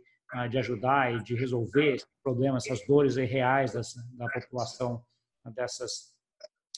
de 0.49 0.57
ajudar 0.57 1.13
e 1.15 1.23
de 1.23 1.35
resolver 1.35 1.95
esse 1.95 2.05
problema, 2.21 2.57
essas 2.57 2.85
dores 2.85 3.15
reais 3.15 3.71
das, 3.71 3.93
da 4.17 4.27
população 4.27 5.01
dessas 5.55 6.13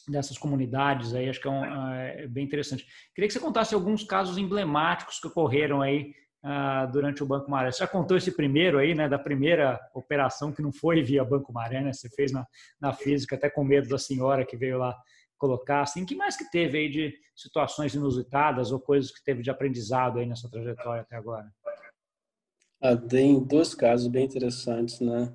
dessas 0.08 0.38
comunidades 0.38 1.14
aí, 1.14 1.30
acho 1.30 1.42
que 1.42 1.48
é, 1.48 1.52
um, 1.52 1.94
é, 1.94 2.28
bem 2.28 2.44
interessante. 2.44 2.86
Queria 3.14 3.28
que 3.28 3.34
você 3.34 3.40
contasse 3.40 3.74
alguns 3.74 4.04
casos 4.04 4.38
emblemáticos 4.38 5.20
que 5.20 5.28
ocorreram 5.28 5.82
aí 5.82 6.14
uh, 6.44 6.92
durante 6.92 7.24
o 7.24 7.26
Banco 7.26 7.50
Maré. 7.50 7.72
Você 7.72 7.80
já 7.80 7.88
contou 7.88 8.18
esse 8.18 8.32
primeiro 8.32 8.78
aí, 8.78 8.94
né, 8.94 9.08
da 9.08 9.20
primeira 9.20 9.80
operação 9.94 10.52
que 10.52 10.62
não 10.62 10.72
foi 10.72 11.02
via 11.02 11.24
Banco 11.24 11.54
Maré, 11.54 11.82
né? 11.82 11.94
Você 11.94 12.10
fez 12.10 12.32
na, 12.32 12.46
na 12.80 12.94
física, 12.94 13.36
até 13.36 13.50
com 13.50 13.64
medo 13.64 13.88
da 13.90 13.98
senhora 13.98 14.46
que 14.46 14.58
veio 14.58 14.78
lá 14.78 14.96
colocar. 15.38 15.82
Assim, 15.82 16.06
que 16.06 16.16
mais 16.16 16.38
que 16.38 16.50
teve 16.52 16.78
aí 16.78 16.90
de 16.90 17.14
situações 17.36 17.94
inusitadas 17.94 18.72
ou 18.72 18.80
coisas 18.80 19.12
que 19.12 19.24
teve 19.24 19.42
de 19.42 19.50
aprendizado 19.50 20.20
aí 20.20 20.26
nessa 20.26 20.50
trajetória 20.50 21.02
até 21.02 21.16
agora? 21.16 21.52
Ah, 22.82 22.96
tem 22.96 23.40
dois 23.44 23.76
casos 23.76 24.08
bem 24.08 24.26
interessantes, 24.26 25.00
né? 25.00 25.32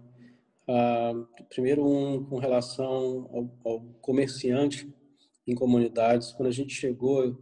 Uh, 0.68 1.26
primeiro, 1.48 1.86
um 1.86 2.24
com 2.24 2.38
relação 2.38 3.28
ao, 3.32 3.58
ao, 3.64 3.80
comerciante 4.00 4.92
em 5.46 5.54
comunidades. 5.54 6.32
Quando 6.32 6.48
a 6.48 6.52
gente 6.52 6.74
chegou, 6.74 7.38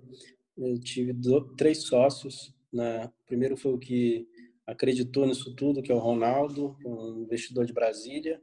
eu 0.56 0.78
tive 0.80 1.14
três 1.56 1.84
sócios. 1.84 2.54
Né? 2.72 3.06
O 3.06 3.26
primeiro 3.26 3.56
foi 3.56 3.72
o 3.72 3.78
que 3.78 4.28
acreditou 4.66 5.26
nisso 5.26 5.54
tudo, 5.54 5.82
que 5.82 5.92
é 5.92 5.94
o 5.94 5.98
Ronaldo, 5.98 6.76
é 6.84 6.88
um 6.88 7.22
investidor 7.22 7.66
de 7.66 7.72
Brasília, 7.72 8.40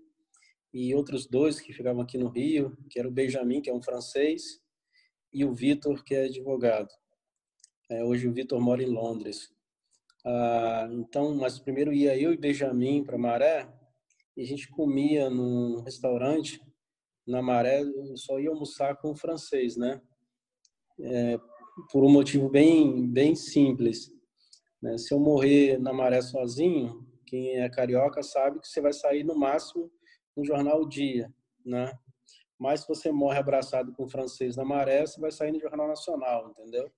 e 0.74 0.96
outros 0.96 1.28
dois 1.28 1.60
que 1.60 1.74
ficavam 1.74 2.02
aqui 2.02 2.17
no 2.17 2.30
Rio, 2.30 2.78
que 2.89 3.00
era 3.00 3.08
o 3.08 3.12
Benjamin, 3.12 3.62
que 3.62 3.70
é 3.70 3.74
um 3.74 3.82
francês, 3.82 4.62
e 5.34 5.44
o 5.44 5.54
Vitor, 5.54 6.04
que 6.04 6.15
é 6.15 6.26
advogado. 6.26 6.89
É, 7.89 8.04
hoje 8.04 8.28
o 8.28 8.34
Vitor 8.34 8.60
mora 8.60 8.82
em 8.82 8.88
Londres. 8.88 9.54
Ah, 10.24 10.88
então, 10.91 11.36
mas 11.36 11.60
primeiro 11.60 11.91
ia 11.91 12.17
eu 12.17 12.32
e 12.32 12.38
Benjamin 12.38 13.04
para 13.04 13.17
Maré, 13.17 13.67
e 14.41 14.43
a 14.43 14.47
gente 14.47 14.67
comia 14.69 15.30
num 15.30 15.82
restaurante 15.84 16.60
na 17.27 17.43
Maré, 17.43 17.84
só 18.15 18.39
ia 18.39 18.49
almoçar 18.49 18.97
com 18.97 19.12
o 19.12 19.15
francês, 19.15 19.77
né? 19.77 20.01
É, 20.99 21.38
por 21.91 22.04
um 22.04 22.12
motivo 22.12 22.49
bem 22.49 23.08
bem 23.08 23.36
simples. 23.36 24.12
Né? 24.82 24.97
Se 24.97 25.13
eu 25.13 25.19
morrer 25.19 25.77
na 25.77 25.93
Maré 25.93 26.23
sozinho, 26.23 27.08
quem 27.27 27.60
é 27.60 27.69
carioca 27.69 28.23
sabe 28.23 28.60
que 28.60 28.67
você 28.67 28.82
vai 28.82 28.91
sair 28.93 29.23
no 29.23 29.36
máximo 29.36 29.91
no 30.36 30.43
jornal 30.43 30.88
dia, 30.88 31.32
né? 31.63 31.93
Mas 32.60 32.82
se 32.82 32.88
você 32.88 33.12
morre 33.12 33.38
abraçado 33.38 33.93
com 33.93 34.06
o 34.06 34.10
francês 34.10 34.56
na 34.56 34.65
Maré, 34.65 35.06
você 35.06 35.21
vai 35.21 35.32
sair 35.32 35.51
no 35.51 35.60
jornal 35.60 35.88
nacional, 35.88 36.49
entendeu? 36.49 36.91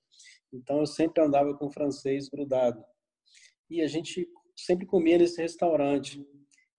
Então 0.53 0.79
eu 0.79 0.85
sempre 0.85 1.21
andava 1.21 1.53
com 1.57 1.65
o 1.65 1.71
francês 1.73 2.29
grudado. 2.29 2.81
E 3.69 3.81
a 3.81 3.87
gente 3.87 4.29
sempre 4.55 4.85
comia 4.85 5.17
nesse 5.17 5.41
restaurante. 5.41 6.25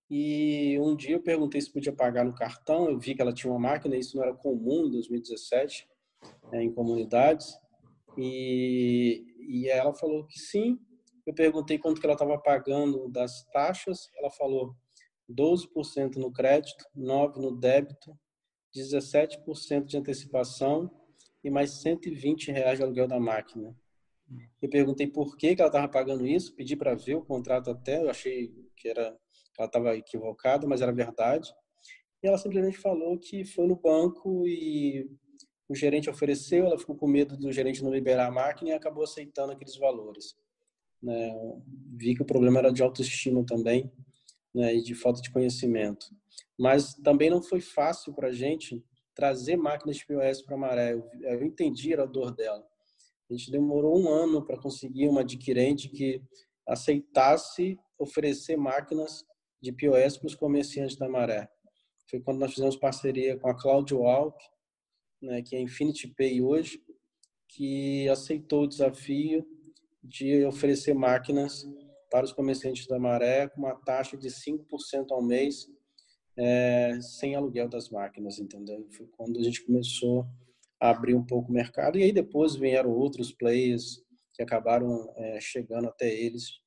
E 0.09 0.77
um 0.79 0.95
dia 0.95 1.15
eu 1.15 1.21
perguntei 1.21 1.59
se 1.59 1.71
podia 1.71 1.91
pagar 1.91 2.23
no 2.23 2.33
cartão, 2.33 2.89
eu 2.89 2.99
vi 2.99 3.15
que 3.15 3.21
ela 3.21 3.33
tinha 3.33 3.51
uma 3.51 3.59
máquina, 3.59 3.95
isso 3.95 4.15
não 4.15 4.23
era 4.23 4.33
comum 4.33 4.85
em 4.85 4.91
2017 4.91 5.87
né, 6.51 6.63
em 6.63 6.71
comunidades. 6.71 7.57
E, 8.17 9.25
e 9.39 9.67
ela 9.69 9.93
falou 9.93 10.25
que 10.25 10.39
sim. 10.39 10.79
Eu 11.25 11.33
perguntei 11.33 11.77
quanto 11.77 11.99
que 11.99 12.05
ela 12.05 12.13
estava 12.13 12.37
pagando 12.37 13.09
das 13.09 13.43
taxas, 13.51 14.09
ela 14.15 14.29
falou 14.29 14.75
12% 15.29 16.17
no 16.17 16.31
crédito, 16.31 16.85
9% 16.95 17.37
no 17.37 17.51
débito, 17.57 18.17
17% 18.75 19.85
de 19.85 19.97
antecipação 19.97 20.91
e 21.43 21.49
mais 21.49 21.81
120 21.81 22.51
reais 22.51 22.77
de 22.77 22.83
aluguel 22.83 23.07
da 23.07 23.19
máquina. 23.19 23.75
Eu 24.61 24.69
perguntei 24.69 25.07
por 25.07 25.35
que, 25.35 25.55
que 25.55 25.61
ela 25.61 25.69
estava 25.69 25.87
pagando 25.87 26.25
isso, 26.25 26.55
pedi 26.55 26.75
para 26.75 26.95
ver 26.95 27.15
o 27.15 27.25
contrato 27.25 27.69
até, 27.71 28.03
eu 28.03 28.09
achei 28.09 28.53
que 28.75 28.87
era 28.87 29.17
ela 29.57 29.67
estava 29.67 29.95
equivocada, 29.95 30.67
mas 30.67 30.81
era 30.81 30.91
verdade. 30.91 31.53
E 32.23 32.27
ela 32.27 32.37
simplesmente 32.37 32.77
falou 32.77 33.17
que 33.17 33.45
foi 33.45 33.67
no 33.67 33.75
banco 33.75 34.47
e 34.47 35.09
o 35.67 35.75
gerente 35.75 36.09
ofereceu, 36.09 36.65
ela 36.65 36.77
ficou 36.77 36.95
com 36.95 37.07
medo 37.07 37.35
do 37.37 37.51
gerente 37.51 37.83
não 37.83 37.91
liberar 37.91 38.27
a 38.27 38.31
máquina 38.31 38.71
e 38.71 38.73
acabou 38.73 39.03
aceitando 39.03 39.51
aqueles 39.51 39.77
valores. 39.77 40.35
Né? 41.01 41.33
Vi 41.95 42.15
que 42.15 42.21
o 42.21 42.25
problema 42.25 42.59
era 42.59 42.71
de 42.71 42.83
autoestima 42.83 43.43
também 43.45 43.91
né? 44.53 44.75
e 44.75 44.81
de 44.81 44.93
falta 44.93 45.21
de 45.21 45.31
conhecimento. 45.31 46.07
Mas 46.57 46.93
também 46.95 47.29
não 47.29 47.41
foi 47.41 47.61
fácil 47.61 48.13
para 48.13 48.29
a 48.29 48.31
gente 48.31 48.83
trazer 49.13 49.55
máquinas 49.55 49.97
de 49.97 50.05
POS 50.05 50.41
para 50.41 50.57
Maré. 50.57 50.93
Eu, 50.93 51.09
eu 51.21 51.43
entendi 51.43 51.93
a 51.93 52.05
dor 52.05 52.31
dela. 52.33 52.65
A 53.29 53.33
gente 53.33 53.51
demorou 53.51 53.99
um 53.99 54.09
ano 54.09 54.45
para 54.45 54.59
conseguir 54.59 55.07
uma 55.07 55.21
adquirente 55.21 55.89
que 55.89 56.21
aceitasse 56.67 57.77
oferecer 57.97 58.57
máquinas 58.57 59.23
de 59.61 59.71
POS 59.71 60.17
para 60.17 60.27
os 60.27 60.35
comerciantes 60.35 60.95
da 60.97 61.09
Maré. 61.09 61.49
Foi 62.09 62.19
quando 62.19 62.39
nós 62.39 62.53
fizemos 62.53 62.75
parceria 62.75 63.37
com 63.37 63.49
a 63.49 63.59
Cloud 63.59 63.93
Walk, 63.93 64.37
né, 65.21 65.41
que 65.41 65.55
é 65.55 65.61
Infinity 65.61 66.07
Pay 66.07 66.41
hoje, 66.41 66.79
que 67.49 68.07
aceitou 68.09 68.63
o 68.63 68.67
desafio 68.67 69.45
de 70.03 70.45
oferecer 70.45 70.93
máquinas 70.93 71.65
para 72.11 72.25
os 72.25 72.31
comerciantes 72.31 72.85
da 72.87 72.99
Maré 72.99 73.47
com 73.47 73.61
uma 73.61 73.75
taxa 73.75 74.15
de 74.15 74.29
5% 74.29 75.11
ao 75.11 75.23
mês, 75.23 75.67
é, 76.37 76.99
sem 77.01 77.35
aluguel 77.35 77.67
das 77.67 77.89
máquinas, 77.89 78.39
entendeu? 78.39 78.87
Foi 78.91 79.07
quando 79.07 79.39
a 79.39 79.43
gente 79.43 79.65
começou 79.65 80.25
a 80.79 80.89
abrir 80.89 81.15
um 81.15 81.25
pouco 81.25 81.49
o 81.49 81.53
mercado. 81.53 81.97
E 81.97 82.03
aí 82.03 82.11
depois 82.11 82.55
vieram 82.55 82.91
outros 82.91 83.31
players 83.31 84.03
que 84.33 84.43
acabaram 84.43 85.11
é, 85.15 85.39
chegando 85.39 85.87
até 85.87 86.13
eles 86.13 86.59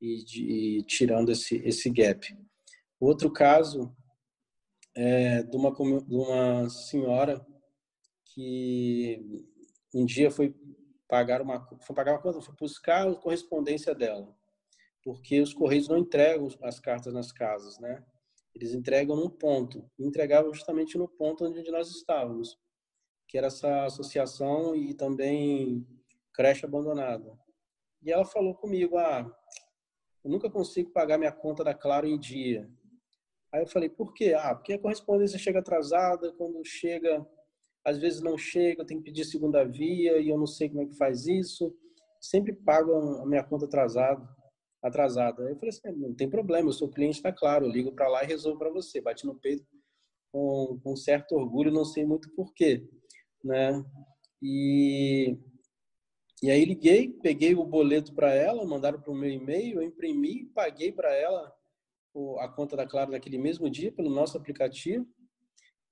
e, 0.00 0.24
de, 0.24 0.42
e, 0.42 0.82
tirando 0.84 1.30
esse, 1.30 1.56
esse 1.64 1.90
gap. 1.90 2.36
Outro 3.00 3.32
caso 3.32 3.94
é 4.96 5.42
de 5.42 5.56
uma, 5.56 5.70
de 5.72 6.14
uma 6.14 6.68
senhora 6.68 7.46
que 8.26 9.44
um 9.94 10.04
dia 10.04 10.30
foi 10.30 10.54
pagar 11.08 11.40
uma 11.40 11.66
foi 11.80 11.96
pagar 11.96 12.12
uma 12.12 12.22
conta, 12.22 12.40
foi 12.40 12.54
buscar 12.58 13.08
a 13.08 13.14
correspondência 13.14 13.94
dela, 13.94 14.36
porque 15.02 15.40
os 15.40 15.54
correios 15.54 15.88
não 15.88 15.98
entregam 15.98 16.48
as 16.62 16.78
cartas 16.78 17.12
nas 17.12 17.32
casas, 17.32 17.78
né? 17.78 18.04
Eles 18.54 18.74
entregam 18.74 19.16
num 19.16 19.30
ponto, 19.30 19.88
entregavam 19.98 20.52
justamente 20.52 20.98
no 20.98 21.08
ponto 21.08 21.44
onde 21.44 21.70
nós 21.70 21.88
estávamos, 21.90 22.58
que 23.28 23.38
era 23.38 23.46
essa 23.46 23.84
associação 23.84 24.74
e 24.74 24.94
também 24.94 25.86
creche 26.34 26.66
abandonada. 26.66 27.38
E 28.02 28.10
ela 28.10 28.24
falou 28.24 28.54
comigo, 28.54 28.96
ah, 28.96 29.37
eu 30.24 30.30
nunca 30.30 30.50
consigo 30.50 30.90
pagar 30.90 31.18
minha 31.18 31.32
conta 31.32 31.64
da 31.64 31.74
Claro 31.74 32.06
em 32.06 32.18
dia. 32.18 32.68
Aí 33.52 33.62
eu 33.62 33.66
falei, 33.66 33.88
por 33.88 34.12
quê? 34.12 34.34
Ah, 34.36 34.54
porque 34.54 34.74
a 34.74 34.78
correspondência 34.78 35.38
chega 35.38 35.60
atrasada, 35.60 36.32
quando 36.32 36.62
chega 36.64 37.26
às 37.84 37.98
vezes 37.98 38.20
não 38.20 38.36
chega, 38.36 38.82
eu 38.82 38.86
tenho 38.86 39.00
que 39.00 39.06
pedir 39.10 39.24
segunda 39.24 39.64
via 39.64 40.18
e 40.18 40.28
eu 40.28 40.36
não 40.36 40.46
sei 40.46 40.68
como 40.68 40.82
é 40.82 40.86
que 40.86 40.96
faz 40.96 41.26
isso. 41.26 41.74
Sempre 42.20 42.52
pago 42.52 42.92
a 42.92 43.26
minha 43.26 43.42
conta 43.42 43.64
atrasada. 43.64 44.28
atrasada. 44.82 45.44
Aí 45.44 45.52
eu 45.52 45.56
falei 45.56 45.70
assim, 45.70 45.92
não 45.92 46.14
tem 46.14 46.28
problema, 46.28 46.68
eu 46.68 46.72
sou 46.72 46.88
cliente, 46.90 47.22
tá 47.22 47.32
claro, 47.32 47.66
eu 47.66 47.70
ligo 47.70 47.92
para 47.92 48.08
lá 48.08 48.22
e 48.24 48.26
resolvo 48.26 48.58
para 48.58 48.70
você. 48.70 49.00
Bate 49.00 49.26
no 49.26 49.34
peito 49.34 49.66
com, 50.32 50.78
com 50.82 50.96
certo 50.96 51.32
orgulho, 51.34 51.72
não 51.72 51.84
sei 51.84 52.04
muito 52.04 52.30
porquê, 52.34 52.86
né? 53.42 53.82
E 54.42 55.36
e 56.42 56.50
aí 56.50 56.64
liguei, 56.64 57.12
peguei 57.20 57.54
o 57.54 57.64
boleto 57.64 58.14
para 58.14 58.32
ela, 58.32 58.64
mandaram 58.64 59.00
para 59.00 59.10
o 59.10 59.16
meu 59.16 59.30
e-mail, 59.30 59.80
eu 59.80 59.82
imprimi, 59.82 60.46
paguei 60.46 60.92
para 60.92 61.12
ela 61.12 61.52
a 62.40 62.48
conta 62.48 62.76
da 62.76 62.86
Claro 62.86 63.10
naquele 63.10 63.38
mesmo 63.38 63.68
dia 63.70 63.92
pelo 63.92 64.10
nosso 64.10 64.36
aplicativo. 64.36 65.06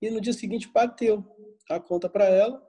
E 0.00 0.10
no 0.10 0.20
dia 0.20 0.32
seguinte 0.32 0.68
bateu 0.68 1.24
a 1.68 1.80
conta 1.80 2.08
para 2.08 2.26
ela, 2.26 2.62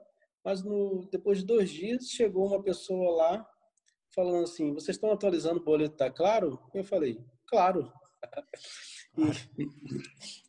mas 0.44 0.62
no, 0.62 1.06
depois 1.10 1.38
de 1.38 1.44
dois 1.44 1.70
dias 1.70 2.08
chegou 2.08 2.46
uma 2.46 2.62
pessoa 2.62 3.14
lá 3.16 3.48
falando 4.14 4.44
assim: 4.44 4.72
vocês 4.72 4.96
estão 4.96 5.10
atualizando 5.12 5.60
o 5.60 5.64
boleto, 5.64 5.96
tá 5.96 6.10
claro? 6.10 6.60
Eu 6.74 6.84
falei: 6.84 7.20
claro. 7.46 7.92
e, 9.58 9.68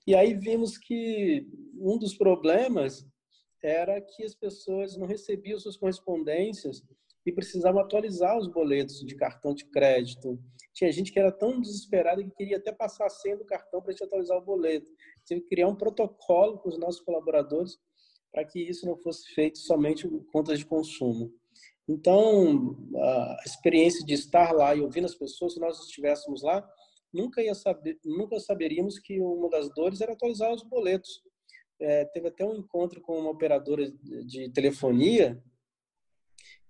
e 0.08 0.16
aí 0.16 0.34
vimos 0.34 0.78
que 0.78 1.48
um 1.76 1.98
dos 1.98 2.16
problemas 2.16 3.06
era 3.62 4.00
que 4.02 4.24
as 4.24 4.34
pessoas 4.34 4.96
não 4.98 5.06
recebiam 5.06 5.60
suas 5.60 5.78
correspondências 5.78 6.84
e 7.26 7.32
precisavam 7.32 7.82
atualizar 7.82 8.38
os 8.38 8.48
boletos 8.48 9.00
de 9.06 9.16
cartão 9.16 9.54
de 9.54 9.66
crédito. 9.66 10.40
Tinha 10.74 10.92
gente 10.92 11.12
que 11.12 11.20
era 11.20 11.32
tão 11.32 11.60
desesperada 11.60 12.24
que 12.24 12.32
queria 12.32 12.58
até 12.58 12.72
passar 12.72 13.06
a 13.06 13.10
senha 13.10 13.38
do 13.38 13.46
cartão 13.46 13.82
para 13.82 13.90
a 13.90 13.92
gente 13.92 14.04
atualizar 14.04 14.38
o 14.38 14.46
boleto. 14.46 14.92
Tive 15.26 15.42
que 15.42 15.50
criar 15.50 15.68
um 15.68 15.76
protocolo 15.76 16.60
com 16.60 16.70
os 16.70 16.78
nossos 16.78 17.02
colaboradores 17.02 17.78
para 18.32 18.46
que 18.46 18.60
isso 18.60 18.86
não 18.86 18.96
fosse 18.98 19.28
feito 19.34 19.58
somente 19.58 20.08
com 20.08 20.24
contas 20.26 20.60
de 20.60 20.66
consumo. 20.66 21.34
Então, 21.88 22.78
a 22.96 23.44
experiência 23.44 24.06
de 24.06 24.14
estar 24.14 24.52
lá 24.52 24.76
e 24.76 24.82
ouvir 24.82 25.04
as 25.04 25.16
pessoas, 25.16 25.54
se 25.54 25.60
nós 25.60 25.80
estivéssemos 25.80 26.44
lá, 26.44 26.68
nunca 27.12 27.42
ia 27.42 27.56
saber, 27.56 28.00
nunca 28.06 28.40
saberíamos 28.40 29.00
que 29.00 29.20
uma 29.20 29.50
das 29.50 29.74
dores 29.74 30.00
era 30.00 30.14
atualizar 30.14 30.54
os 30.54 30.64
boletos. 30.64 31.24
É, 31.82 32.06
teve 32.06 32.28
até 32.28 32.46
um 32.46 32.58
encontro 32.58 33.02
com 33.02 33.18
uma 33.18 33.32
operadora 33.32 33.90
de 34.26 34.52
telefonia 34.52 35.42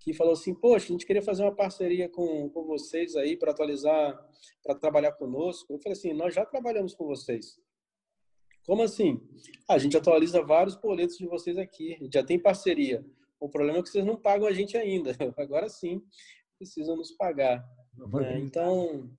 que 0.00 0.14
falou 0.14 0.32
assim, 0.32 0.54
poxa, 0.54 0.86
a 0.86 0.88
gente 0.92 1.06
queria 1.06 1.22
fazer 1.22 1.42
uma 1.42 1.54
parceria 1.54 2.08
com, 2.08 2.48
com 2.48 2.64
vocês 2.64 3.14
aí 3.16 3.36
para 3.36 3.52
atualizar, 3.52 4.18
para 4.64 4.74
trabalhar 4.74 5.12
conosco. 5.12 5.72
Eu 5.72 5.78
falei 5.78 5.96
assim, 5.96 6.14
nós 6.14 6.34
já 6.34 6.44
trabalhamos 6.44 6.94
com 6.94 7.06
vocês. 7.06 7.58
Como 8.64 8.82
assim? 8.82 9.20
A 9.68 9.78
gente 9.78 9.96
atualiza 9.96 10.42
vários 10.42 10.74
boletos 10.74 11.18
de 11.18 11.26
vocês 11.26 11.58
aqui, 11.58 11.98
já 12.12 12.24
tem 12.24 12.38
parceria. 12.38 13.04
O 13.38 13.48
problema 13.48 13.78
é 13.78 13.82
que 13.82 13.90
vocês 13.90 14.04
não 14.04 14.16
pagam 14.16 14.48
a 14.48 14.52
gente 14.52 14.76
ainda. 14.76 15.14
Agora 15.36 15.68
sim, 15.68 16.02
precisam 16.58 16.96
nos 16.96 17.12
pagar. 17.12 17.62
É, 18.24 18.38
então, 18.38 19.10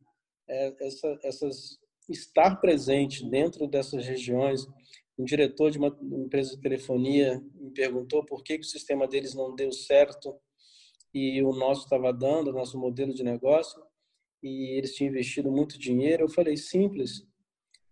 é, 0.49 0.87
essa, 0.87 1.19
essas 1.23 1.79
estar 2.09 2.55
presente 2.57 3.23
dentro 3.29 3.67
dessas 3.67 4.05
regiões. 4.05 4.67
Um 5.17 5.25
diretor 5.25 5.69
de 5.69 5.77
uma 5.77 5.95
empresa 6.25 6.55
de 6.55 6.61
telefonia 6.61 7.39
me 7.53 7.71
perguntou 7.71 8.25
por 8.25 8.43
que, 8.43 8.57
que 8.57 8.65
o 8.65 8.69
sistema 8.69 9.07
deles 9.07 9.35
não 9.35 9.53
deu 9.53 9.71
certo 9.71 10.35
e 11.13 11.41
o 11.43 11.53
nosso 11.53 11.83
estava 11.83 12.11
dando, 12.13 12.49
o 12.49 12.53
nosso 12.53 12.77
modelo 12.77 13.13
de 13.13 13.23
negócio, 13.23 13.81
e 14.41 14.77
eles 14.77 14.95
tinham 14.95 15.11
investido 15.11 15.51
muito 15.51 15.77
dinheiro. 15.77 16.23
Eu 16.23 16.29
falei, 16.29 16.57
simples, 16.57 17.27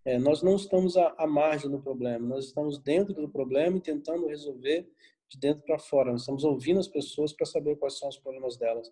é, 0.05 0.17
nós 0.17 0.41
não 0.41 0.55
estamos 0.55 0.97
à, 0.97 1.13
à, 1.17 1.27
margem 1.27 1.69
do 1.69 1.79
problema, 1.79 2.25
nós 2.27 2.45
estamos 2.45 2.77
dentro 2.79 3.13
do 3.13 3.29
problema 3.29 3.77
e 3.77 3.81
tentando 3.81 4.27
resolver 4.27 4.89
de 5.27 5.37
dentro 5.37 5.63
para 5.63 5.77
fora. 5.77 6.11
Nós 6.11 6.21
estamos 6.21 6.43
ouvindo 6.43 6.79
as 6.79 6.87
pessoas 6.87 7.33
para 7.33 7.45
saber 7.45 7.75
quais 7.75 7.99
são 7.99 8.09
os 8.09 8.17
problemas 8.17 8.57
delas. 8.57 8.91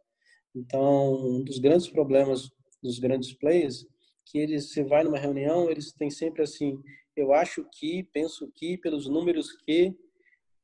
Então, 0.53 1.13
um 1.15 1.43
dos 1.43 1.59
grandes 1.59 1.89
problemas 1.89 2.51
dos 2.81 2.99
grandes 2.99 3.33
players 3.33 3.87
que 4.25 4.37
eles 4.37 4.71
se 4.71 4.83
vai 4.83 5.03
numa 5.03 5.17
reunião, 5.17 5.69
eles 5.69 5.93
têm 5.93 6.09
sempre 6.09 6.43
assim, 6.43 6.81
eu 7.15 7.33
acho 7.33 7.65
que, 7.71 8.03
penso 8.11 8.51
que, 8.53 8.77
pelos 8.77 9.07
números 9.07 9.53
que, 9.53 9.95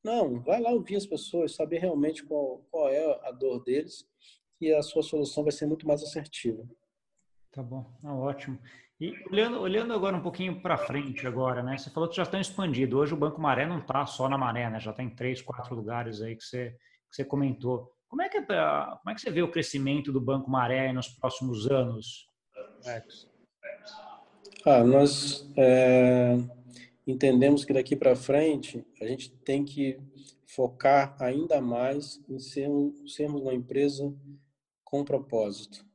não, 0.04 0.42
vai 0.42 0.60
lá 0.62 0.72
ouvir 0.72 0.96
as 0.96 1.06
pessoas, 1.06 1.56
saber 1.56 1.80
realmente 1.80 2.24
qual, 2.24 2.66
qual 2.70 2.90
é 2.90 3.28
a 3.28 3.32
dor 3.32 3.64
deles 3.64 4.06
e 4.60 4.74
a 4.74 4.82
sua 4.82 5.04
solução 5.04 5.44
vai 5.44 5.52
ser 5.52 5.66
muito 5.66 5.88
mais 5.88 6.04
assertiva. 6.04 6.64
Tá 7.52 7.62
bom, 7.62 7.86
ah, 8.04 8.16
ótimo. 8.16 8.60
E 9.00 9.14
olhando, 9.30 9.60
olhando 9.60 9.94
agora 9.94 10.16
um 10.16 10.22
pouquinho 10.22 10.62
para 10.62 10.78
frente 10.78 11.28
agora, 11.28 11.62
né? 11.62 11.78
Você 11.78 11.90
falou 11.90 12.08
que 12.08 12.16
já 12.16 12.24
estão 12.24 12.40
expandidos. 12.40 12.98
Hoje 12.98 13.14
o 13.14 13.18
Banco 13.18 13.42
Maré 13.42 13.66
não 13.66 13.80
está 13.80 14.06
só 14.06 14.30
na 14.30 14.38
Maré, 14.38 14.70
né? 14.70 14.80
Já 14.80 14.94
tem 14.94 15.10
tá 15.10 15.16
três, 15.18 15.42
quatro 15.42 15.76
lugares 15.76 16.22
aí 16.22 16.36
que 16.36 16.44
você, 16.44 16.72
que 16.72 17.16
você 17.16 17.26
comentou. 17.26 17.92
Como 18.08 18.22
é, 18.22 18.30
que, 18.30 18.38
é 18.38 18.46
como 18.46 19.10
é 19.10 19.14
que 19.14 19.22
você 19.22 19.32
vê 19.32 19.42
o 19.42 19.52
crescimento 19.52 20.12
do 20.12 20.22
Banco 20.22 20.50
Maré 20.50 20.94
nos 20.94 21.08
próximos 21.08 21.70
anos, 21.70 22.28
Ah, 24.66 24.84
nós 24.84 25.52
é, 25.58 26.38
entendemos 27.06 27.66
que 27.66 27.74
daqui 27.74 27.96
para 27.96 28.16
frente 28.16 28.86
a 29.02 29.06
gente 29.06 29.32
tem 29.44 29.64
que 29.64 30.00
focar 30.46 31.16
ainda 31.20 31.60
mais 31.60 32.22
em 32.30 32.40
ser, 32.40 32.70
sermos 33.08 33.42
uma 33.42 33.54
empresa 33.54 34.14
com 34.84 35.04
propósito. 35.04 35.86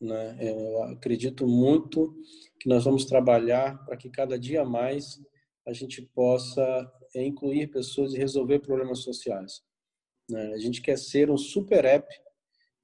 Né? 0.00 0.36
Eu 0.40 0.82
acredito 0.84 1.46
muito 1.46 2.14
que 2.60 2.68
nós 2.68 2.84
vamos 2.84 3.04
trabalhar 3.04 3.84
para 3.84 3.96
que 3.96 4.08
cada 4.08 4.38
dia 4.38 4.64
mais 4.64 5.20
a 5.66 5.72
gente 5.72 6.02
possa 6.02 6.92
incluir 7.14 7.68
pessoas 7.68 8.12
e 8.14 8.18
resolver 8.18 8.58
problemas 8.60 9.00
sociais. 9.00 9.62
Né? 10.28 10.52
A 10.52 10.58
gente 10.58 10.80
quer 10.80 10.98
ser 10.98 11.30
um 11.30 11.36
super 11.36 11.84
app 11.84 12.06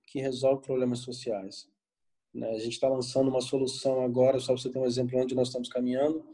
que 0.06 0.20
resolve 0.20 0.62
problemas 0.62 1.00
sociais. 1.00 1.68
Né? 2.34 2.50
A 2.50 2.58
gente 2.58 2.72
está 2.72 2.88
lançando 2.88 3.28
uma 3.28 3.40
solução 3.40 4.02
agora, 4.02 4.38
só 4.38 4.52
para 4.52 4.62
você 4.62 4.70
ter 4.70 4.78
um 4.78 4.86
exemplo 4.86 5.18
onde 5.20 5.34
nós 5.34 5.48
estamos 5.48 5.68
caminhando, 5.68 6.24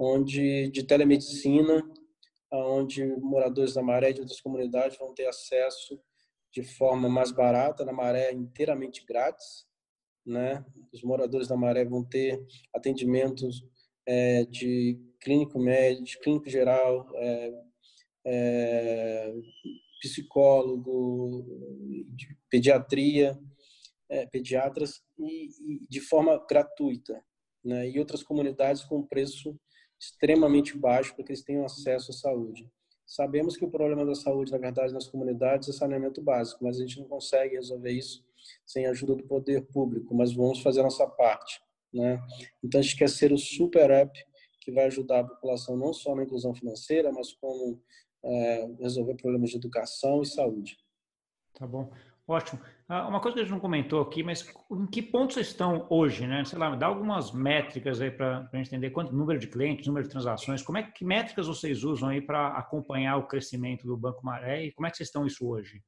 onde 0.00 0.70
de 0.70 0.82
telemedicina, 0.82 1.86
onde 2.50 3.04
moradores 3.18 3.74
da 3.74 3.82
Maré 3.82 4.10
e 4.10 4.14
de 4.14 4.20
outras 4.22 4.40
comunidades 4.40 4.96
vão 4.96 5.12
ter 5.12 5.26
acesso 5.26 6.00
de 6.50 6.62
forma 6.62 7.06
mais 7.06 7.30
barata, 7.30 7.84
na 7.84 7.92
Maré 7.92 8.32
inteiramente 8.32 9.04
grátis, 9.04 9.66
né? 10.24 10.64
Os 10.90 11.02
moradores 11.02 11.48
da 11.48 11.56
Maré 11.56 11.84
vão 11.84 12.02
ter 12.02 12.42
atendimentos 12.74 13.62
é, 14.06 14.44
de 14.46 14.98
clínico 15.20 15.58
médico, 15.58 16.22
clínico 16.22 16.48
geral, 16.48 17.06
é, 17.16 17.52
é, 18.26 19.34
psicólogo, 20.00 21.44
de 22.08 22.36
pediatria, 22.48 23.38
é, 24.08 24.26
pediatras 24.26 25.02
e, 25.18 25.50
e, 25.74 25.86
de 25.88 26.00
forma 26.00 26.42
gratuita, 26.48 27.22
né? 27.62 27.88
E 27.90 27.98
outras 27.98 28.22
comunidades 28.22 28.82
com 28.82 29.06
preço 29.06 29.60
extremamente 30.00 30.76
baixo 30.76 31.14
para 31.14 31.24
que 31.24 31.32
eles 31.32 31.42
tenham 31.42 31.64
acesso 31.64 32.10
à 32.10 32.14
saúde. 32.14 32.70
Sabemos 33.06 33.56
que 33.56 33.64
o 33.64 33.70
problema 33.70 34.06
da 34.06 34.14
saúde, 34.14 34.50
na 34.50 34.58
verdade, 34.58 34.94
nas 34.94 35.06
comunidades 35.06 35.68
é 35.68 35.72
saneamento 35.72 36.22
básico, 36.22 36.64
mas 36.64 36.78
a 36.78 36.80
gente 36.80 36.98
não 36.98 37.06
consegue 37.06 37.56
resolver 37.56 37.90
isso 37.90 38.24
sem 38.64 38.86
a 38.86 38.90
ajuda 38.90 39.14
do 39.14 39.24
poder 39.24 39.66
público, 39.66 40.14
mas 40.14 40.32
vamos 40.32 40.60
fazer 40.60 40.80
a 40.80 40.84
nossa 40.84 41.06
parte. 41.06 41.60
Né? 41.92 42.18
Então, 42.62 42.78
a 42.78 42.82
gente 42.82 42.96
quer 42.96 43.08
ser 43.08 43.32
o 43.32 43.36
super 43.36 43.90
app 43.90 44.18
que 44.60 44.72
vai 44.72 44.86
ajudar 44.86 45.20
a 45.20 45.24
população 45.24 45.76
não 45.76 45.92
só 45.92 46.14
na 46.14 46.22
inclusão 46.22 46.54
financeira, 46.54 47.12
mas 47.12 47.32
como 47.32 47.82
é, 48.24 48.66
resolver 48.78 49.16
problemas 49.16 49.50
de 49.50 49.56
educação 49.56 50.22
e 50.22 50.26
saúde. 50.26 50.78
Tá 51.54 51.66
bom. 51.66 51.90
Ótimo. 52.30 52.60
Ah, 52.88 53.08
uma 53.08 53.20
coisa 53.20 53.34
que 53.34 53.40
a 53.40 53.42
gente 53.42 53.52
não 53.52 53.58
comentou 53.58 54.00
aqui, 54.00 54.22
mas 54.22 54.46
em 54.70 54.86
que 54.86 55.02
ponto 55.02 55.34
vocês 55.34 55.48
estão 55.48 55.84
hoje, 55.90 56.28
né? 56.28 56.44
Sei 56.44 56.56
lá, 56.56 56.76
dá 56.76 56.86
algumas 56.86 57.32
métricas 57.32 58.00
aí 58.00 58.08
para 58.08 58.48
a 58.52 58.56
gente 58.56 58.68
entender 58.68 58.90
quanto 58.90 59.12
número 59.12 59.36
de 59.36 59.48
clientes, 59.48 59.88
número 59.88 60.06
de 60.06 60.12
transações, 60.12 60.62
como 60.62 60.78
é 60.78 60.84
que 60.84 61.04
métricas 61.04 61.48
vocês 61.48 61.82
usam 61.82 62.08
aí 62.08 62.20
para 62.20 62.56
acompanhar 62.56 63.16
o 63.16 63.26
crescimento 63.26 63.84
do 63.84 63.96
Banco 63.96 64.24
Maré 64.24 64.66
e 64.66 64.70
como 64.70 64.86
é 64.86 64.92
que 64.92 64.96
vocês 64.96 65.08
estão 65.08 65.26
isso 65.26 65.44
hoje? 65.44 65.82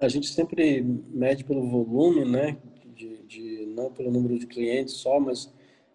A 0.00 0.06
gente 0.06 0.28
sempre 0.28 0.82
mede 0.82 1.42
pelo 1.42 1.68
volume, 1.68 2.24
né? 2.24 2.62
De, 2.94 3.24
de 3.24 3.66
não 3.66 3.92
pelo 3.92 4.12
número 4.12 4.38
de 4.38 4.46
clientes 4.46 4.94
só, 4.94 5.18
mas 5.18 5.52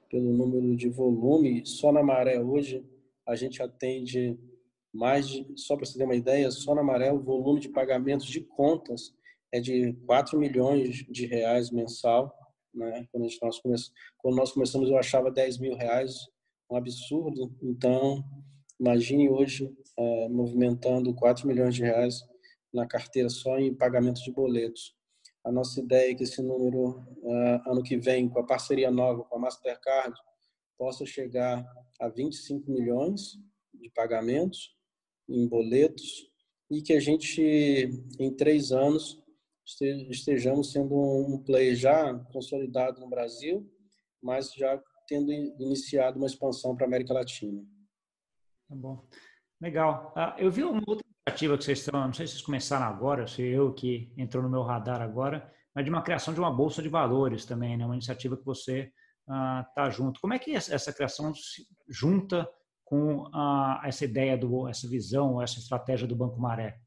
pelo 0.10 0.34
número 0.34 0.76
de 0.76 0.90
volume. 0.90 1.66
Só 1.66 1.94
na 1.94 2.04
Maré 2.04 2.42
hoje 2.42 2.86
a 3.26 3.38
gente 3.38 3.64
atende 3.64 4.38
mais 4.94 5.30
de, 5.30 5.48
só 5.56 5.78
para 5.78 5.86
você 5.86 5.98
ter 5.98 6.04
uma 6.04 6.16
ideia, 6.16 6.52
só 6.52 6.76
na 6.76 6.84
Maré 6.84 7.10
o 7.14 7.22
volume 7.22 7.62
de 7.62 7.70
pagamentos 7.70 8.28
de 8.28 8.42
contas 8.42 9.16
é 9.52 9.60
de 9.60 9.94
4 10.06 10.40
milhões 10.40 11.06
de 11.10 11.26
reais 11.26 11.72
mensal. 11.72 12.36
Né? 12.74 13.08
Quando, 13.12 13.28
gente, 13.28 13.42
nós, 13.42 13.60
come, 13.60 13.76
quando 14.18 14.36
nós 14.36 14.52
começamos, 14.52 14.90
eu 14.90 14.98
achava 14.98 15.30
10 15.30 15.58
mil 15.60 15.76
reais 15.76 16.28
um 16.70 16.76
absurdo. 16.76 17.54
Então, 17.62 18.24
imagine 18.80 19.30
hoje 19.30 19.70
é, 19.98 20.30
movimentando 20.30 21.14
4 21.14 21.48
milhões 21.48 21.76
de 21.76 21.84
reais 21.84 22.22
na 22.74 22.88
carteira 22.88 23.30
só 23.30 23.60
em 23.60 23.74
pagamento 23.74 24.22
de 24.24 24.32
boletos. 24.32 24.96
A 25.44 25.52
nossa 25.52 25.80
ideia 25.80 26.12
é 26.12 26.16
que 26.16 26.24
esse 26.24 26.42
número, 26.42 27.04
é, 27.24 27.62
ano 27.68 27.84
que 27.84 27.98
vem, 27.98 28.30
com 28.30 28.40
a 28.40 28.46
parceria 28.46 28.90
nova 28.92 29.24
com 29.24 29.36
a 29.36 29.40
Mastercard, 29.40 30.18
possa 30.78 31.06
chegar 31.06 31.66
a 32.00 32.08
25 32.08 32.72
milhões 32.72 33.38
de 33.74 33.90
pagamentos 33.90 34.76
em 35.28 35.48
boletos 35.48 36.30
e 36.70 36.82
que 36.82 36.94
a 36.94 37.00
gente, 37.00 37.90
em 38.20 38.34
três 38.34 38.72
anos, 38.72 39.21
estejamos 40.10 40.72
sendo 40.72 40.96
um 40.96 41.38
player 41.44 41.76
já 41.76 42.14
consolidado 42.32 43.00
no 43.00 43.10
Brasil, 43.10 43.70
mas 44.22 44.54
já 44.54 44.82
tendo 45.08 45.32
iniciado 45.32 46.18
uma 46.18 46.28
expansão 46.28 46.76
para 46.76 46.86
a 46.86 46.88
América 46.88 47.14
Latina. 47.14 47.62
Tá 48.68 48.76
bom. 48.76 49.06
Legal. 49.60 50.14
Ah, 50.16 50.36
eu 50.40 50.50
vi 50.50 50.64
uma 50.64 50.82
outra 50.88 51.06
iniciativa 51.28 51.58
que 51.58 51.64
vocês 51.64 51.80
estão, 51.80 52.00
não 52.00 52.14
sei 52.14 52.26
se 52.26 52.34
vocês 52.34 52.46
começaram 52.46 52.86
agora, 52.86 53.28
se 53.28 53.42
eu 53.42 53.74
que 53.74 54.12
entrou 54.18 54.42
no 54.42 54.50
meu 54.50 54.64
radar 54.64 55.02
agora, 55.02 55.52
mas 55.76 55.86
de 55.86 55.92
uma 55.92 56.02
criação 56.02 56.34
de 56.34 56.40
uma 56.40 56.52
bolsa 56.52 56.82
de 56.82 56.90
valores 56.90 57.46
também, 57.46 57.78
né? 57.78 57.86
Uma 57.86 57.96
iniciativa 57.96 58.38
que 58.38 58.46
você 58.46 58.92
está 59.22 59.84
ah, 59.84 59.90
junto. 59.90 60.20
Como 60.20 60.34
é 60.34 60.40
que 60.40 60.56
essa 60.56 60.94
criação 60.94 61.34
se 61.34 61.66
junta 61.88 62.50
com 62.84 63.30
ah, 63.34 63.82
essa 63.86 64.04
ideia 64.04 64.38
do, 64.38 64.68
essa 64.68 64.88
visão, 64.88 65.42
essa 65.42 65.60
estratégia 65.60 66.08
do 66.08 66.16
Banco 66.16 66.40
Maré? 66.40 66.80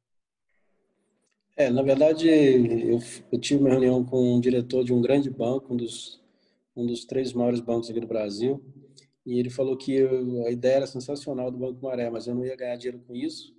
É, 1.57 1.71
na 1.71 1.83
verdade, 1.83 2.29
eu, 2.29 2.99
eu, 3.31 3.41
tive 3.41 3.61
uma 3.61 3.71
reunião 3.71 4.05
com 4.05 4.35
um 4.35 4.41
diretor 4.41 4.83
de 4.83 4.93
um 4.93 5.01
grande 5.01 5.31
banco, 5.31 5.73
um 5.73 5.77
dos, 5.77 6.21
um 6.75 6.85
dos 6.85 7.05
três 7.05 7.33
maiores 7.33 7.61
bancos 7.61 7.89
aqui 7.89 8.01
do 8.01 8.09
Brasil, 8.09 8.61
e 9.25 9.39
ele 9.39 9.49
falou 9.51 9.77
que 9.77 9.95
eu, 9.95 10.45
a 10.47 10.51
ideia 10.51 10.77
era 10.79 10.87
sensacional 10.89 11.53
do 11.53 11.59
Banco 11.59 11.81
Maré, 11.81 12.11
mas 12.11 12.27
eu 12.27 12.35
não 12.35 12.45
ia 12.45 12.57
ganhar 12.57 12.75
dinheiro 12.75 13.05
com 13.07 13.15
isso, 13.15 13.55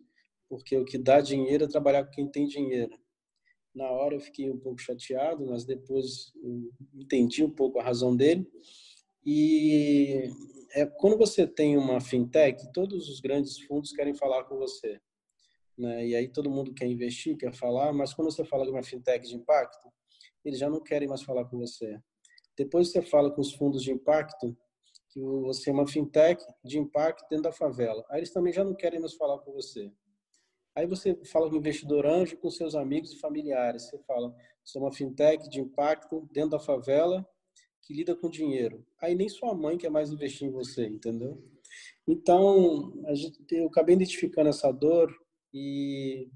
porque 0.49 0.75
o 0.77 0.83
que 0.83 0.97
dá 0.97 1.21
dinheiro 1.21 1.63
é 1.63 1.67
trabalhar 1.69 2.03
com 2.03 2.11
quem 2.11 2.27
tem 2.27 2.45
dinheiro. 2.45 2.99
Na 3.73 3.89
hora 3.89 4.15
eu 4.15 4.19
fiquei 4.19 4.51
um 4.51 4.59
pouco 4.59 4.81
chateado, 4.81 5.45
mas 5.45 5.63
depois 5.63 6.33
entendi 6.93 7.45
um 7.45 7.49
pouco 7.49 7.79
a 7.79 7.83
razão 7.83 8.13
dele. 8.13 8.45
E 9.25 10.29
é, 10.73 10.85
quando 10.85 11.17
você 11.17 11.47
tem 11.47 11.77
uma 11.77 12.01
fintech, 12.01 12.71
todos 12.73 13.07
os 13.07 13.21
grandes 13.21 13.57
fundos 13.61 13.93
querem 13.93 14.13
falar 14.13 14.43
com 14.43 14.57
você 14.57 14.99
né? 15.77 16.07
E 16.07 16.15
aí 16.15 16.27
todo 16.27 16.49
mundo 16.49 16.73
quer 16.73 16.85
investir, 16.85 17.37
quer 17.37 17.53
falar, 17.53 17.93
mas 17.93 18.13
quando 18.13 18.31
você 18.31 18.43
fala 18.43 18.65
de 18.65 18.71
uma 18.71 18.83
fintech 18.83 19.27
de 19.27 19.35
impacto, 19.35 19.91
eles 20.43 20.59
já 20.59 20.69
não 20.69 20.81
querem 20.81 21.07
mais 21.07 21.23
falar 21.23 21.45
com 21.45 21.57
você. 21.57 21.99
Depois 22.57 22.91
você 22.91 23.01
fala 23.01 23.31
com 23.31 23.41
os 23.41 23.53
fundos 23.53 23.83
de 23.83 23.91
impacto, 23.91 24.55
que 25.09 25.21
você 25.21 25.69
é 25.69 25.73
uma 25.73 25.87
fintech 25.87 26.43
de 26.63 26.77
impacto 26.77 27.25
dentro 27.29 27.43
da 27.43 27.51
favela. 27.51 28.05
Aí 28.09 28.19
eles 28.19 28.31
também 28.31 28.53
já 28.53 28.63
não 28.63 28.75
querem 28.75 28.99
mais 28.99 29.13
falar 29.13 29.39
com 29.39 29.51
você. 29.51 29.91
Aí 30.75 30.85
você 30.85 31.15
fala 31.25 31.49
com 31.49 31.55
o 31.55 31.59
investidor 31.59 32.05
anjo, 32.05 32.37
com 32.37 32.49
seus 32.49 32.75
amigos 32.75 33.13
e 33.13 33.19
familiares. 33.19 33.83
Você 33.83 33.97
fala, 33.99 34.35
sou 34.63 34.81
uma 34.81 34.91
fintech 34.91 35.49
de 35.49 35.61
impacto 35.61 36.27
dentro 36.31 36.51
da 36.51 36.59
favela 36.59 37.25
que 37.81 37.93
lida 37.93 38.15
com 38.15 38.29
dinheiro. 38.29 38.85
Aí 39.01 39.15
nem 39.15 39.29
sua 39.29 39.53
mãe 39.53 39.77
quer 39.77 39.89
mais 39.89 40.11
investir 40.11 40.47
em 40.47 40.51
você, 40.51 40.85
entendeu? 40.87 41.41
Então, 42.07 42.93
gente, 43.13 43.43
eu 43.51 43.67
acabei 43.67 43.95
identificando 43.95 44.49
essa 44.49 44.71
dor 44.71 45.15
e 45.55 46.29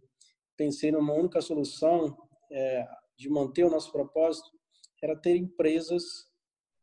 pensei 0.55 0.93
numa 0.93 1.13
única 1.13 1.41
solução 1.41 2.17
é, 2.49 2.87
de 3.17 3.29
manter 3.29 3.65
o 3.65 3.69
nosso 3.69 3.91
propósito, 3.91 4.49
era 5.03 5.13
ter 5.13 5.35
empresas 5.35 6.03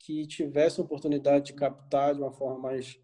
que 0.00 0.26
tivessem 0.26 0.84
oportunidade 0.84 1.46
de 1.46 1.54
captar 1.54 2.14
de 2.14 2.20
uma 2.20 2.32
forma 2.32 2.58
mais 2.58 3.00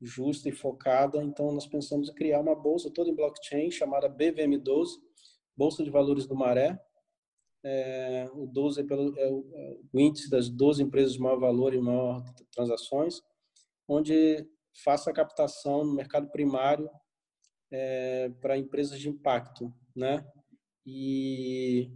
justa 0.00 0.48
e 0.48 0.52
focada. 0.52 1.20
Então, 1.24 1.50
nós 1.50 1.66
pensamos 1.66 2.08
em 2.08 2.14
criar 2.14 2.40
uma 2.40 2.54
bolsa 2.54 2.88
toda 2.88 3.10
em 3.10 3.14
blockchain 3.14 3.68
chamada 3.72 4.08
BVM12, 4.08 4.90
Bolsa 5.56 5.82
de 5.82 5.90
Valores 5.90 6.26
do 6.26 6.36
Maré. 6.36 6.80
É, 7.64 8.30
o 8.32 8.46
12 8.46 8.80
é, 8.80 8.84
pelo, 8.84 9.18
é, 9.18 9.28
o, 9.28 9.44
é 9.52 9.76
índice 9.94 10.30
das 10.30 10.48
12 10.48 10.84
empresas 10.84 11.14
de 11.14 11.18
maior 11.18 11.40
valor 11.40 11.74
e 11.74 11.80
maior 11.80 12.22
transações, 12.52 13.20
onde 13.88 14.48
faça 14.84 15.10
a 15.10 15.12
captação 15.12 15.84
no 15.84 15.94
mercado 15.94 16.30
primário 16.30 16.88
é, 17.70 18.30
para 18.40 18.58
empresas 18.58 18.98
de 18.98 19.08
impacto, 19.08 19.72
né? 19.94 20.26
E 20.86 21.90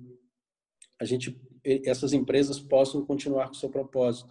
a 1.00 1.04
gente, 1.04 1.40
essas 1.84 2.12
empresas 2.12 2.60
possam 2.60 3.04
continuar 3.04 3.46
com 3.46 3.54
o 3.54 3.56
seu 3.56 3.70
propósito. 3.70 4.30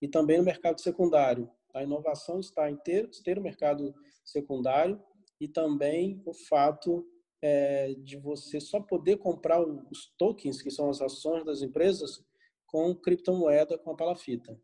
E 0.00 0.08
também 0.08 0.38
no 0.38 0.44
mercado 0.44 0.80
secundário. 0.80 1.50
A 1.74 1.82
inovação 1.82 2.40
está 2.40 2.70
em 2.70 2.76
ter, 2.76 3.08
ter 3.22 3.38
o 3.38 3.42
mercado 3.42 3.94
secundário 4.24 5.02
e 5.38 5.46
também 5.46 6.22
o 6.24 6.32
fato 6.32 7.06
é, 7.42 7.94
de 7.94 8.16
você 8.16 8.60
só 8.60 8.80
poder 8.80 9.18
comprar 9.18 9.60
os 9.60 10.14
tokens, 10.16 10.62
que 10.62 10.70
são 10.70 10.88
as 10.88 11.02
ações 11.02 11.44
das 11.44 11.60
empresas, 11.60 12.24
com 12.66 12.94
criptomoeda 12.94 13.78
com 13.78 13.90
a 13.90 13.96
palafita. 13.96 14.58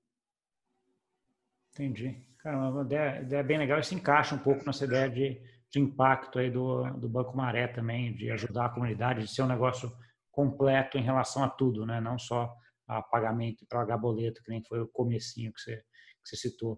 Entendi. 1.73 2.17
Cara, 2.39 2.71
uma 2.71 2.83
ideia, 2.83 3.23
ideia 3.23 3.43
bem 3.43 3.59
legal. 3.59 3.79
Isso 3.79 3.95
encaixa 3.95 4.35
um 4.35 4.39
pouco 4.39 4.65
nessa 4.65 4.85
ideia 4.85 5.09
de 5.09 5.41
de 5.73 5.81
impacto 5.81 6.39
aí 6.39 6.51
do, 6.51 6.85
do 6.99 7.09
Banco 7.09 7.35
Maré 7.35 7.67
também, 7.67 8.15
de 8.15 8.31
ajudar 8.31 8.67
a 8.67 8.69
comunidade, 8.69 9.23
de 9.23 9.35
ser 9.35 9.43
um 9.43 9.47
negócio 9.47 9.91
completo 10.31 10.99
em 10.99 11.03
relação 11.03 11.43
a 11.43 11.49
tudo, 11.49 11.87
né? 11.87 12.01
não 12.01 12.19
só 12.19 12.55
a 12.87 13.01
pagamento 13.01 13.65
para 13.67 13.81
pagar 13.81 13.97
boleto, 13.97 14.43
que 14.43 14.51
nem 14.51 14.63
foi 14.63 14.81
o 14.81 14.89
comecinho 14.89 15.53
que 15.53 15.61
você, 15.61 15.77
que 15.77 16.29
você 16.29 16.37
citou. 16.37 16.75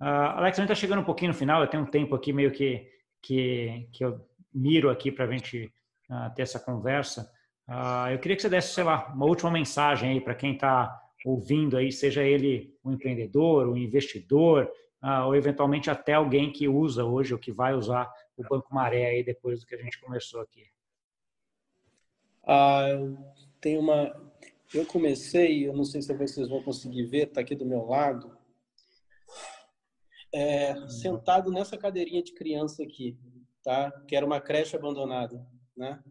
Uh, 0.00 0.36
Alex, 0.36 0.58
a 0.58 0.62
gente 0.62 0.70
está 0.70 0.80
chegando 0.80 1.00
um 1.00 1.04
pouquinho 1.04 1.32
no 1.32 1.36
final, 1.36 1.60
eu 1.60 1.68
tenho 1.68 1.82
um 1.82 1.90
tempo 1.90 2.14
aqui 2.14 2.32
meio 2.32 2.52
que, 2.52 2.88
que, 3.20 3.88
que 3.92 4.04
eu 4.04 4.20
miro 4.54 4.90
aqui 4.90 5.10
para 5.10 5.24
a 5.24 5.30
gente 5.30 5.72
uh, 6.08 6.32
ter 6.34 6.42
essa 6.42 6.60
conversa. 6.60 7.28
Uh, 7.68 8.10
eu 8.12 8.18
queria 8.20 8.36
que 8.36 8.42
você 8.42 8.48
desse, 8.48 8.72
sei 8.74 8.84
lá, 8.84 9.12
uma 9.12 9.26
última 9.26 9.50
mensagem 9.50 10.10
aí 10.10 10.20
para 10.20 10.34
quem 10.36 10.54
está 10.54 10.96
ouvindo 11.24 11.76
aí, 11.76 11.90
seja 11.90 12.22
ele 12.22 12.72
um 12.84 12.92
empreendedor, 12.92 13.68
um 13.68 13.76
investidor, 13.76 14.70
ou 15.02 15.34
eventualmente 15.34 15.90
até 15.90 16.14
alguém 16.14 16.52
que 16.52 16.68
usa 16.68 17.04
hoje 17.04 17.32
ou 17.32 17.40
que 17.40 17.52
vai 17.52 17.74
usar 17.74 18.10
o 18.36 18.42
Banco 18.42 18.74
Maré 18.74 19.06
aí 19.06 19.24
depois 19.24 19.60
do 19.60 19.66
que 19.66 19.74
a 19.74 19.82
gente 19.82 20.00
começou 20.00 20.40
aqui? 20.40 20.64
Ah, 22.46 22.88
tem 23.60 23.78
uma. 23.78 24.14
Eu 24.72 24.86
comecei, 24.86 25.66
eu 25.66 25.72
não 25.72 25.84
sei 25.84 26.00
se 26.00 26.14
vocês 26.14 26.48
vão 26.48 26.62
conseguir 26.62 27.04
ver, 27.04 27.28
está 27.28 27.40
aqui 27.40 27.56
do 27.56 27.66
meu 27.66 27.84
lado, 27.86 28.36
é, 30.32 30.86
sentado 30.88 31.50
nessa 31.50 31.76
cadeirinha 31.76 32.22
de 32.22 32.32
criança 32.32 32.82
aqui, 32.82 33.18
tá? 33.62 33.90
Que 34.06 34.14
era 34.14 34.24
uma 34.24 34.40
creche 34.40 34.76
abandonada, 34.76 35.44
né? 35.76 36.02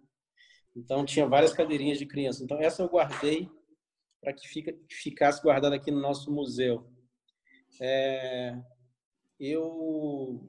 Então 0.76 1.06
tinha 1.06 1.28
várias 1.28 1.54
cadeirinhas 1.54 1.98
de 1.98 2.06
criança. 2.06 2.44
Então 2.44 2.60
essa 2.60 2.82
eu 2.82 2.90
guardei 2.90 3.50
para 4.22 4.34
que 4.34 4.48
fica, 4.48 4.76
ficasse 4.90 5.42
guardada 5.42 5.76
aqui 5.76 5.90
no 5.92 6.02
nosso 6.02 6.32
museu. 6.32 6.90
É, 7.82 8.58
eu 9.40 10.42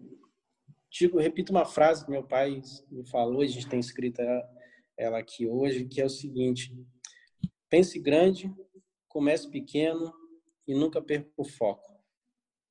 digo, 0.90 1.18
repito 1.18 1.52
uma 1.52 1.64
frase 1.64 2.04
que 2.04 2.10
meu 2.10 2.24
pai 2.24 2.60
me 2.90 3.06
falou, 3.08 3.42
a 3.42 3.46
gente 3.46 3.68
tem 3.68 3.78
escrita 3.78 4.22
ela 4.98 5.18
aqui 5.18 5.46
hoje, 5.46 5.86
que 5.86 6.00
é 6.00 6.04
o 6.04 6.10
seguinte: 6.10 6.76
pense 7.68 7.98
grande, 7.98 8.52
comece 9.08 9.48
pequeno 9.48 10.12
e 10.66 10.74
nunca 10.74 11.00
perca 11.00 11.30
o 11.36 11.44
foco, 11.44 11.98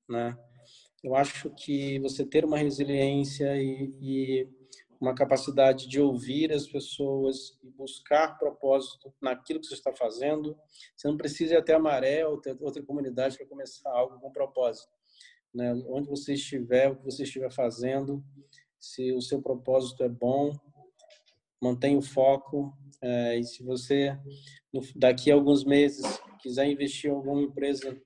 né? 0.07 0.37
Eu 1.01 1.15
acho 1.15 1.49
que 1.51 1.97
você 1.99 2.25
ter 2.25 2.43
uma 2.43 2.57
resiliência 2.57 3.55
e, 3.55 3.89
e 4.01 4.49
uma 4.99 5.15
capacidade 5.15 5.87
de 5.87 5.99
ouvir 5.99 6.51
as 6.51 6.67
pessoas 6.67 7.57
e 7.63 7.69
buscar 7.69 8.37
propósito 8.37 9.13
naquilo 9.21 9.61
que 9.61 9.67
você 9.67 9.75
está 9.75 9.95
fazendo. 9.95 10.57
Você 10.95 11.07
não 11.07 11.15
precisa 11.15 11.53
ir 11.53 11.57
até 11.57 11.73
a 11.73 11.79
maré 11.79 12.27
ou 12.27 12.41
outra 12.59 12.83
comunidade 12.83 13.37
para 13.37 13.47
começar 13.47 13.89
algo 13.89 14.19
com 14.19 14.29
propósito 14.29 14.98
né? 15.53 15.73
onde 15.87 16.09
você 16.09 16.33
estiver, 16.33 16.89
o 16.89 16.95
que 16.95 17.05
você 17.05 17.23
estiver 17.23 17.51
fazendo, 17.51 18.23
se 18.79 19.11
o 19.13 19.21
seu 19.21 19.41
propósito 19.41 20.03
é 20.03 20.09
bom, 20.09 20.51
mantenha 21.61 21.97
o 21.97 22.01
foco 22.01 22.73
É, 23.01 23.37
e 23.37 23.43
se 23.45 23.63
você, 23.63 24.19
daqui 24.93 25.31
a 25.31 25.35
alguns 25.35 25.63
meses, 25.63 26.03
quiser 26.41 26.69
investir 26.69 27.09
em 27.09 27.13
alguma 27.13 27.41
empresa 27.41 27.97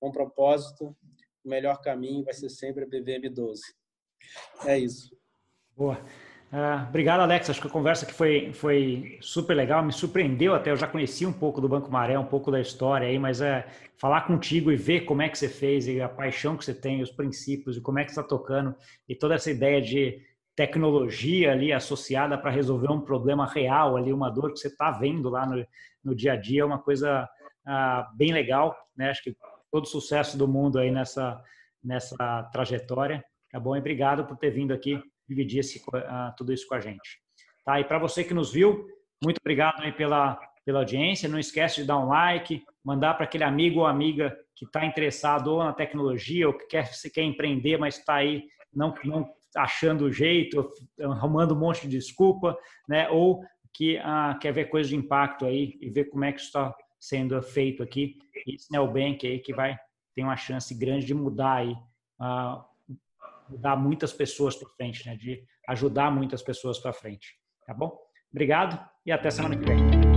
com 0.00 0.10
propósito, 0.10 0.96
o 1.44 1.48
melhor 1.48 1.82
caminho 1.82 2.24
vai 2.24 2.32
ser 2.32 2.48
sempre 2.48 2.84
a 2.84 2.86
BVM12. 2.86 3.58
É 4.64 4.78
isso. 4.78 5.14
Boa. 5.76 6.02
Uh, 6.50 6.88
obrigado, 6.88 7.20
Alex. 7.20 7.50
Acho 7.50 7.60
que 7.60 7.66
a 7.66 7.70
conversa 7.70 8.06
aqui 8.06 8.14
foi, 8.14 8.52
foi 8.54 9.18
super 9.20 9.54
legal, 9.54 9.82
me 9.82 9.92
surpreendeu 9.92 10.54
até. 10.54 10.70
Eu 10.70 10.76
já 10.76 10.86
conheci 10.86 11.26
um 11.26 11.32
pouco 11.32 11.60
do 11.60 11.68
Banco 11.68 11.90
Maré, 11.90 12.18
um 12.18 12.24
pouco 12.24 12.50
da 12.50 12.58
história 12.58 13.06
aí, 13.06 13.18
mas 13.18 13.42
é 13.42 13.66
falar 13.98 14.22
contigo 14.22 14.72
e 14.72 14.76
ver 14.76 15.02
como 15.02 15.20
é 15.20 15.28
que 15.28 15.36
você 15.36 15.48
fez 15.48 15.86
e 15.86 16.00
a 16.00 16.08
paixão 16.08 16.56
que 16.56 16.64
você 16.64 16.72
tem, 16.72 17.02
os 17.02 17.10
princípios 17.10 17.76
e 17.76 17.82
como 17.82 17.98
é 17.98 18.04
que 18.04 18.10
está 18.10 18.22
tocando 18.22 18.74
e 19.06 19.14
toda 19.14 19.34
essa 19.34 19.50
ideia 19.50 19.82
de 19.82 20.22
tecnologia 20.56 21.52
ali 21.52 21.72
associada 21.72 22.38
para 22.38 22.50
resolver 22.50 22.90
um 22.90 23.00
problema 23.00 23.46
real 23.46 23.96
ali, 23.96 24.12
uma 24.12 24.30
dor 24.30 24.52
que 24.52 24.58
você 24.58 24.68
está 24.68 24.90
vendo 24.90 25.28
lá 25.28 25.44
no, 25.44 25.64
no 26.02 26.14
dia 26.14 26.32
a 26.32 26.36
dia, 26.36 26.62
é 26.62 26.64
uma 26.64 26.78
coisa 26.78 27.28
uh, 27.66 28.16
bem 28.16 28.32
legal, 28.32 28.74
né? 28.96 29.10
Acho 29.10 29.22
que 29.22 29.36
todo 29.70 29.86
sucesso 29.86 30.38
do 30.38 30.48
mundo 30.48 30.78
aí 30.78 30.90
nessa, 30.90 31.40
nessa 31.84 32.42
trajetória, 32.52 33.22
tá 33.52 33.60
bom? 33.60 33.76
E 33.76 33.80
obrigado 33.80 34.24
por 34.24 34.36
ter 34.38 34.50
vindo 34.50 34.72
aqui 34.72 35.00
dividir 35.28 35.60
esse, 35.60 35.78
uh, 35.78 36.34
tudo 36.36 36.52
isso 36.52 36.66
com 36.66 36.74
a 36.74 36.80
gente. 36.80 37.20
Tá? 37.64 37.80
E 37.80 37.84
para 37.84 37.98
você 37.98 38.24
que 38.24 38.32
nos 38.32 38.52
viu, 38.52 38.86
muito 39.22 39.38
obrigado 39.40 39.82
aí 39.82 39.92
pela, 39.92 40.40
pela 40.64 40.80
audiência. 40.80 41.28
Não 41.28 41.38
esquece 41.38 41.82
de 41.82 41.86
dar 41.86 41.98
um 41.98 42.08
like, 42.08 42.64
mandar 42.84 43.14
para 43.14 43.24
aquele 43.24 43.44
amigo 43.44 43.80
ou 43.80 43.86
amiga 43.86 44.36
que 44.56 44.64
está 44.64 44.84
interessado 44.84 45.48
ou 45.48 45.62
na 45.62 45.72
tecnologia 45.72 46.46
ou 46.48 46.54
que 46.54 46.66
quer, 46.66 46.86
se 46.86 47.10
quer 47.10 47.22
empreender, 47.22 47.76
mas 47.78 47.98
está 47.98 48.14
aí 48.14 48.44
não, 48.74 48.94
não 49.04 49.28
achando 49.56 50.06
o 50.06 50.12
jeito, 50.12 50.70
arrumando 51.00 51.54
um 51.54 51.58
monte 51.58 51.82
de 51.82 51.96
desculpa, 51.96 52.56
né? 52.88 53.08
ou 53.08 53.42
que 53.72 53.98
ah, 53.98 54.36
quer 54.40 54.52
ver 54.52 54.66
coisas 54.66 54.88
de 54.88 54.96
impacto 54.96 55.44
aí 55.44 55.78
e 55.80 55.90
ver 55.90 56.06
como 56.06 56.24
é 56.24 56.32
que 56.32 56.40
está 56.40 56.74
sendo 56.98 57.40
feito 57.42 57.82
aqui. 57.82 58.16
Esse 58.46 58.70
Neobank 58.72 59.26
aí 59.26 59.38
que 59.38 59.54
vai 59.54 59.78
ter 60.14 60.22
uma 60.22 60.36
chance 60.36 60.74
grande 60.74 61.06
de 61.06 61.14
mudar 61.14 61.56
aí 61.56 61.76
ah, 62.20 62.64
mudar 63.50 63.76
muitas 63.76 64.12
pessoas 64.12 64.56
para 64.56 64.68
frente, 64.70 65.06
né? 65.06 65.16
De 65.16 65.44
ajudar 65.68 66.10
muitas 66.10 66.42
pessoas 66.42 66.78
para 66.78 66.92
frente. 66.92 67.36
Tá 67.66 67.74
bom? 67.74 67.96
Obrigado 68.30 68.78
e 69.04 69.12
até 69.12 69.30
semana 69.30 69.56
que 69.56 69.64
vem. 69.64 70.07